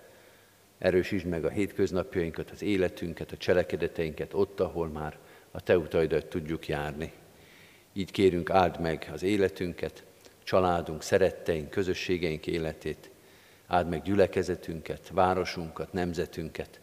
Erősítsd 0.78 1.26
meg 1.26 1.46
a 1.46 1.50
hétköznapjainkat, 1.50 2.50
az 2.50 2.62
életünket, 2.62 3.32
a 3.32 3.38
cselekedeteinket 3.38 4.34
ott, 4.34 4.60
ahol 4.60 4.88
már 4.88 5.18
a 5.52 5.62
Te 5.62 5.78
utaidat 5.78 6.26
tudjuk 6.26 6.68
járni. 6.68 7.12
Így 7.94 8.12
kérünk, 8.12 8.50
áld 8.50 8.80
meg 8.80 9.10
az 9.14 9.24
életünket, 9.24 10.04
családunk, 10.44 11.02
szeretteink, 11.02 11.70
közösségeink 11.70 12.48
életét, 12.48 13.10
áld 13.68 13.90
meg 13.90 14.02
gyülekezetünket, 14.02 15.10
városunkat, 15.14 15.94
nemzetünket. 15.94 16.80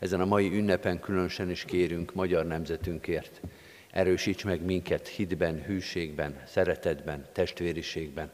Ezen 0.00 0.20
a 0.20 0.24
mai 0.24 0.56
ünnepen 0.56 1.00
különösen 1.00 1.50
is 1.50 1.64
kérünk 1.64 2.14
magyar 2.14 2.46
nemzetünkért. 2.46 3.40
Erősíts 3.90 4.44
meg 4.44 4.62
minket 4.62 5.08
hitben, 5.08 5.62
hűségben, 5.62 6.42
szeretetben, 6.46 7.26
testvériségben. 7.32 8.30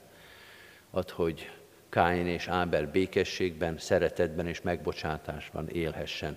Add, 0.91 1.11
hogy 1.11 1.51
Káin 1.89 2.27
és 2.27 2.49
Ábel 2.49 2.87
békességben, 2.87 3.79
szeretetben 3.79 4.47
és 4.47 4.61
megbocsátásban 4.61 5.69
élhessen, 5.69 6.37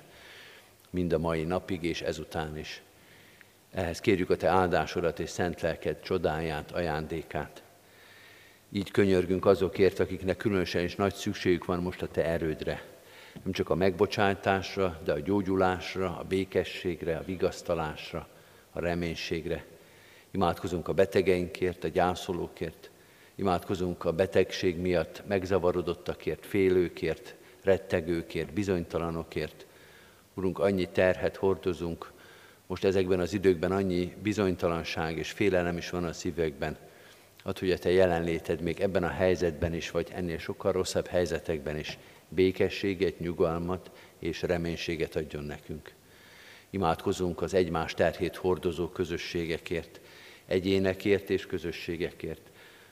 mind 0.89 1.13
a 1.13 1.18
mai 1.20 1.44
napig 1.44 1.84
és 1.84 2.02
ezután 2.02 2.58
is. 2.58 2.82
Ehhez 3.72 4.00
kérjük 4.00 4.30
a 4.30 4.36
Te 4.36 4.48
áldásodat 4.48 5.20
és 5.20 5.30
szent 5.30 5.62
lelked 5.62 6.00
csodáját, 6.00 6.72
ajándékát. 6.72 7.63
Így 8.72 8.92
könyörgünk 8.92 9.46
azokért, 9.46 10.00
akiknek 10.00 10.38
különösen 10.38 10.84
is 10.84 10.96
nagy 10.96 11.13
szükségük 11.13 11.65
van 11.65 11.82
most 11.82 12.02
a 12.02 12.08
Te 12.08 12.26
erődre. 12.26 12.98
Nem 13.43 13.54
csak 13.54 13.69
a 13.69 13.75
megbocsátásra, 13.75 14.99
de 15.04 15.12
a 15.12 15.19
gyógyulásra, 15.19 16.17
a 16.17 16.23
békességre, 16.23 17.17
a 17.17 17.23
vigasztalásra, 17.23 18.28
a 18.71 18.80
reménységre. 18.80 19.65
Imádkozunk 20.32 20.88
a 20.88 20.93
betegeinkért, 20.93 21.84
a 21.84 21.88
gyászolókért, 21.88 22.89
Imádkozunk 23.39 24.06
a 24.06 24.12
betegség 24.12 24.78
miatt 24.78 25.23
megzavarodottakért, 25.28 26.45
félőkért, 26.45 27.36
rettegőkért, 27.63 28.54
bizonytalanokért. 28.54 29.65
Urunk, 30.34 30.60
annyi 30.60 30.89
terhet 30.89 31.36
hordozunk, 31.36 32.12
most 32.67 32.84
ezekben 32.84 33.19
az 33.19 33.34
időkben 33.34 33.71
annyi 33.71 34.13
bizonytalanság 34.21 35.17
és 35.17 35.32
félelem 35.32 35.78
is 35.78 35.89
van 35.89 36.04
a 36.04 36.13
szívekben. 36.13 36.78
Add, 37.43 37.60
hogy 37.60 37.71
a 37.71 37.78
Te 37.78 37.91
jelenléted 37.91 38.62
még 38.62 38.80
ebben 38.80 39.04
a 39.04 39.10
helyzetben 39.10 39.73
is, 39.73 39.91
vagy 39.91 40.08
ennél 40.13 40.38
sokkal 40.38 40.71
rosszabb 40.71 41.08
helyzetekben 41.08 41.78
is 41.78 41.97
békességet, 42.30 43.20
nyugalmat 43.20 43.92
és 44.20 44.42
reménységet 44.42 45.15
adjon 45.15 45.44
nekünk. 45.44 45.94
Imádkozunk 46.70 47.42
az 47.42 47.54
egymás 47.54 47.94
terhét 47.94 48.36
hordozó 48.36 48.89
közösségekért, 48.89 50.02
egyénekért 50.46 51.30
és 51.30 51.46
közösségekért. 51.46 52.42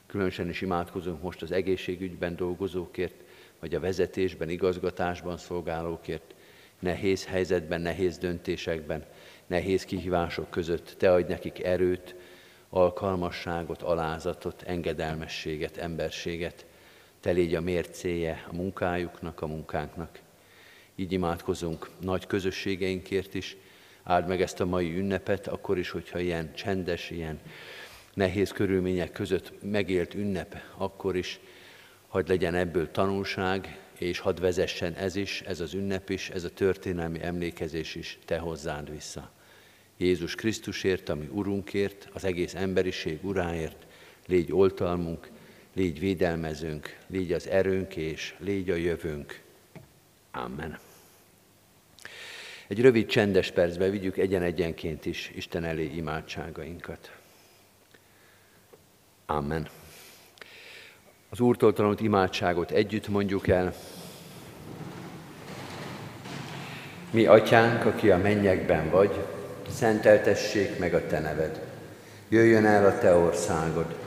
Különösen 0.06 0.50
is 0.50 0.62
imádkozunk 0.62 1.22
most 1.22 1.42
az 1.42 1.52
egészségügyben 1.52 2.36
dolgozókért, 2.36 3.24
vagy 3.60 3.76
a 3.76 3.80
vezetésben, 3.80 4.50
igazgatásban 4.50 5.38
szolgálókért, 5.38 6.36
nehéz 6.80 7.26
helyzetben, 7.26 7.82
nehéz 7.82 8.18
döntésekben, 8.18 9.06
nehéz 9.48 9.86
kihívások 9.86 10.50
között. 10.50 10.96
Te 10.98 11.12
adj 11.12 11.32
nekik 11.32 11.64
erőt, 11.64 12.16
alkalmasságot, 12.70 13.82
alázatot, 13.82 14.62
engedelmességet, 14.62 15.78
emberséget. 15.78 16.66
Te 17.28 17.34
légy 17.34 17.56
a 17.56 17.62
mércéje 17.62 18.46
a 18.50 18.56
munkájuknak, 18.56 19.42
a 19.42 19.48
munkánknak. 19.48 20.20
Így 20.96 21.12
imádkozunk 21.12 21.90
nagy 22.02 22.28
közösségeinkért 22.28 23.34
is. 23.34 23.56
Áld 24.04 24.28
meg 24.28 24.42
ezt 24.42 24.60
a 24.60 24.66
mai 24.66 24.98
ünnepet, 24.98 25.48
akkor 25.48 25.78
is, 25.78 25.90
hogyha 25.90 26.20
ilyen 26.20 26.54
csendes, 26.54 27.10
ilyen 27.10 27.40
nehéz 28.14 28.52
körülmények 28.52 29.12
között 29.12 29.52
megélt 29.62 30.14
ünnep, 30.14 30.56
akkor 30.78 31.16
is 31.16 31.40
hadd 32.08 32.28
legyen 32.28 32.56
ebből 32.56 32.92
tanulság, 32.92 33.80
és 33.98 34.20
hadd 34.20 34.42
vezessen 34.42 34.94
ez 34.94 35.16
is, 35.16 35.42
ez 35.42 35.60
az 35.60 35.74
ünnep 35.74 36.10
is, 36.10 36.30
ez 36.30 36.44
a 36.44 36.54
történelmi 36.54 37.24
emlékezés 37.24 37.96
is 37.96 38.20
te 38.26 38.38
hozzád 38.38 38.92
vissza. 38.92 39.32
Jézus 39.98 40.36
Krisztusért, 40.36 41.10
ami 41.10 41.28
Urunkért, 41.32 42.10
az 42.14 42.26
egész 42.26 42.56
emberiség 42.56 43.26
uráért, 43.26 43.86
légy 44.28 44.54
oltalmunk, 44.54 45.30
légy 45.78 46.00
védelmezünk, 46.00 46.98
légy 47.08 47.34
az 47.34 47.48
erőnk 47.48 47.96
és 47.96 48.36
légy 48.38 48.70
a 48.70 48.76
jövőnk. 48.76 49.42
Amen. 50.32 50.80
Egy 52.68 52.82
rövid 52.82 53.08
csendes 53.08 53.52
percben 53.52 53.92
vigyük 53.92 54.18
egyen-egyenként 54.18 55.06
is 55.06 55.32
Isten 55.36 55.64
elé 55.64 55.92
imádságainkat. 55.96 57.12
Amen. 59.26 59.68
Az 61.30 61.40
Úrtól 61.40 61.74
tanult 61.74 62.02
imádságot 62.02 62.72
együtt 62.72 63.08
mondjuk 63.08 63.48
el. 63.48 63.74
Mi, 67.12 67.26
Atyánk, 67.26 67.86
aki 67.86 68.10
a 68.10 68.18
mennyekben 68.18 68.90
vagy, 68.90 69.26
szenteltessék 69.70 70.80
meg 70.80 70.94
a 70.94 71.08
Te 71.08 71.20
neved. 71.20 71.62
Jöjjön 72.30 72.66
el 72.66 72.86
a 72.86 72.98
Te 72.98 73.16
országod, 73.16 74.07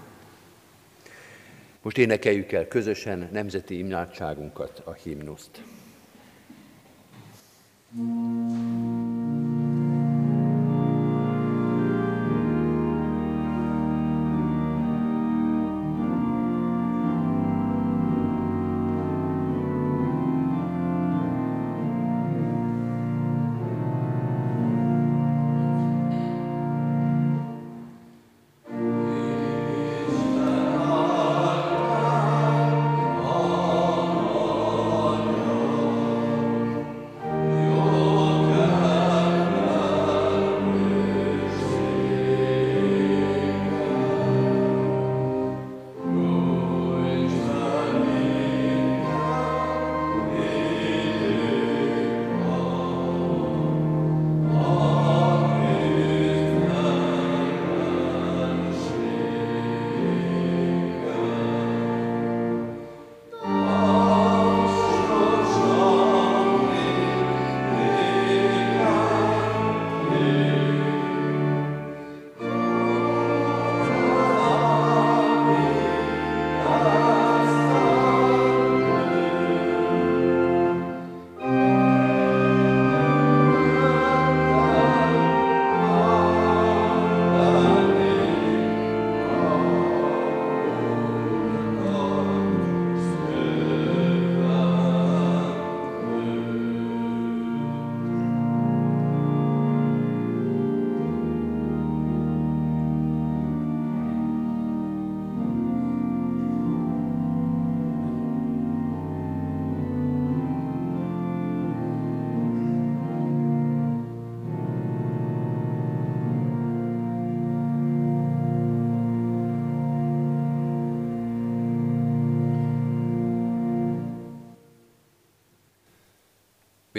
Most 1.81 1.97
énekeljük 1.97 2.51
el 2.51 2.67
közösen 2.67 3.29
nemzeti 3.31 3.77
imádságunkat, 3.77 4.81
a 4.85 4.93
himnuszt. 4.93 5.63
thank 7.93 9.00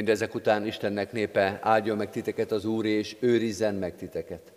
Mindezek 0.02 0.34
után 0.34 0.66
Istennek 0.66 1.12
népe 1.12 1.58
áldjon 1.60 1.96
meg 1.96 2.10
titeket 2.10 2.52
az 2.52 2.64
Úr, 2.64 2.84
és 2.84 3.16
őrizzen 3.20 3.74
meg 3.74 3.96
titeket. 3.96 4.52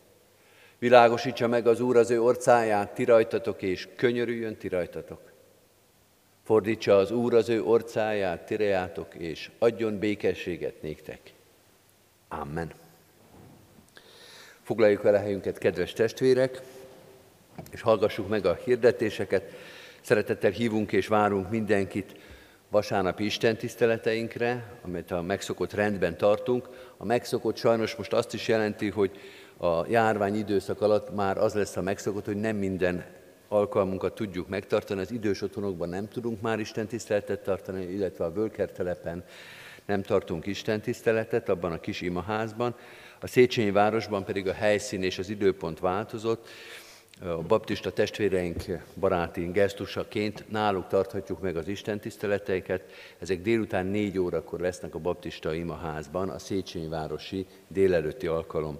Világosítsa 0.79 1.47
meg 1.47 1.67
az 1.67 1.79
Úr 1.79 1.97
az 1.97 2.09
ő 2.09 2.21
orcáját, 2.21 2.93
ti 2.93 3.03
rajtatok, 3.03 3.61
és 3.61 3.87
könyörüljön 3.95 4.55
ti 4.55 4.67
rajtatok. 4.67 5.19
Fordítsa 6.43 6.97
az 6.97 7.11
Úr 7.11 7.33
az 7.33 7.49
ő 7.49 7.63
orcáját, 7.63 8.45
tirejátok, 8.45 9.15
és 9.15 9.51
adjon 9.59 9.99
békességet 9.99 10.81
néktek. 10.81 11.19
Amen. 12.27 12.71
Foglaljuk 14.61 15.05
el 15.05 15.15
a 15.15 15.19
helyünket, 15.19 15.57
kedves 15.57 15.93
testvérek, 15.93 16.61
és 17.71 17.81
hallgassuk 17.81 18.27
meg 18.27 18.45
a 18.45 18.59
hirdetéseket. 18.63 19.51
Szeretettel 20.01 20.51
hívunk 20.51 20.91
és 20.91 21.07
várunk 21.07 21.49
mindenkit 21.49 22.15
vasárnapi 22.69 23.25
istentiszteleteinkre, 23.25 24.79
amit 24.81 25.11
a 25.11 25.21
megszokott 25.21 25.73
rendben 25.73 26.17
tartunk. 26.17 26.69
A 26.97 27.05
megszokott 27.05 27.57
sajnos 27.57 27.95
most 27.95 28.13
azt 28.13 28.33
is 28.33 28.47
jelenti, 28.47 28.89
hogy 28.89 29.11
a 29.57 29.87
járvány 29.87 30.35
időszak 30.35 30.81
alatt 30.81 31.15
már 31.15 31.37
az 31.37 31.53
lesz 31.53 31.77
a 31.77 31.81
megszokott, 31.81 32.25
hogy 32.25 32.39
nem 32.39 32.55
minden 32.55 33.05
alkalmunkat 33.47 34.15
tudjuk 34.15 34.47
megtartani. 34.47 35.01
Az 35.01 35.11
idős 35.11 35.41
otthonokban 35.41 35.89
nem 35.89 36.07
tudunk 36.07 36.41
már 36.41 36.59
istentiszteletet 36.59 37.43
tartani, 37.43 37.85
illetve 37.85 38.25
a 38.25 38.31
Völkertelepen 38.31 39.23
nem 39.85 40.01
tartunk 40.01 40.45
istentiszteletet, 40.45 41.49
abban 41.49 41.71
a 41.71 41.79
kis 41.79 42.01
imaházban. 42.01 42.75
A 43.19 43.27
Széchenyi 43.27 43.71
városban 43.71 44.23
pedig 44.23 44.47
a 44.47 44.53
helyszín 44.53 45.03
és 45.03 45.17
az 45.17 45.29
időpont 45.29 45.79
változott, 45.79 46.47
a 47.21 47.41
baptista 47.41 47.91
testvéreink 47.91 48.63
baráti 48.99 49.51
gesztusaként 49.51 50.45
náluk 50.49 50.87
tarthatjuk 50.87 51.41
meg 51.41 51.57
az 51.57 51.67
Isten 51.67 51.99
tiszteleteiket. 51.99 52.83
Ezek 53.19 53.41
délután 53.41 53.85
négy 53.85 54.17
órakor 54.17 54.59
lesznek 54.59 54.95
a 54.95 54.99
baptista 54.99 55.53
imaházban, 55.53 56.29
a 56.29 56.39
Széchenyi 56.39 56.87
városi 56.87 57.45
délelőtti 57.67 58.27
alkalom 58.27 58.79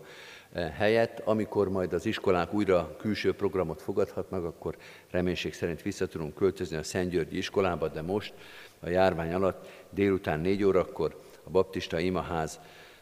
eh, 0.52 0.74
helyett. 0.78 1.20
Amikor 1.20 1.70
majd 1.70 1.94
az 1.94 2.06
iskolák 2.06 2.54
újra 2.54 2.96
külső 2.98 3.34
programot 3.34 3.82
fogadhatnak, 3.82 4.46
akkor 4.46 4.78
reménység 5.12 5.54
szerint 5.54 5.82
vissza 5.82 6.08
tudunk 6.08 6.36
költözni 6.36 6.78
a 6.78 6.84
Szentgyörgyi 6.84 7.38
iskolába, 7.38 7.88
de 7.88 8.02
most 8.02 8.34
a 8.80 8.90
járvány 8.90 9.34
alatt 9.34 9.68
délután 9.90 10.40
négy 10.40 10.64
órakor 10.64 11.22
a 11.44 11.50
baptista 11.50 12.00
imaház 12.00 12.60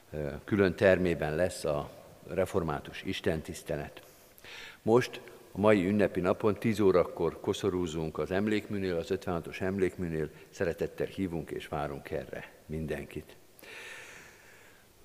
eh, 0.09 0.33
külön 0.43 0.75
termében 0.75 1.35
lesz 1.35 1.65
a 1.65 1.89
református 2.27 3.03
istentisztelet. 3.03 4.01
Most 4.83 5.21
a 5.51 5.59
mai 5.59 5.85
ünnepi 5.87 6.19
napon 6.19 6.55
10 6.55 6.79
órakor 6.79 7.39
koszorúzunk 7.39 8.17
az 8.17 8.31
emlékműnél, 8.31 8.95
az 8.95 9.07
56-os 9.09 9.61
emlékműnél, 9.61 10.29
szeretettel 10.49 11.05
hívunk 11.05 11.51
és 11.51 11.67
várunk 11.67 12.11
erre 12.11 12.51
mindenkit. 12.65 13.35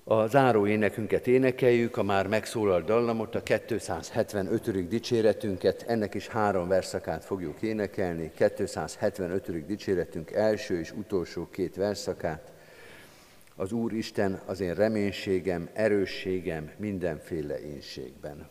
A 0.03 0.27
záró 0.27 0.67
énekünket 0.67 1.27
énekeljük, 1.27 1.97
a 1.97 2.03
már 2.03 2.27
megszólalt 2.27 2.85
dallamot, 2.85 3.35
a 3.35 3.43
275. 3.43 4.87
dicséretünket, 4.87 5.85
ennek 5.87 6.13
is 6.13 6.27
három 6.27 6.67
verszakát 6.67 7.25
fogjuk 7.25 7.61
énekelni, 7.61 8.31
275. 8.35 9.65
dicséretünk 9.65 10.31
első 10.31 10.79
és 10.79 10.91
utolsó 10.91 11.47
két 11.51 11.75
verszakát. 11.75 12.51
Az 13.55 13.71
Úr 13.71 13.93
Isten 13.93 14.41
az 14.45 14.59
én 14.59 14.73
reménységem, 14.73 15.69
erősségem 15.73 16.71
mindenféle 16.77 17.59
énségben. 17.59 18.49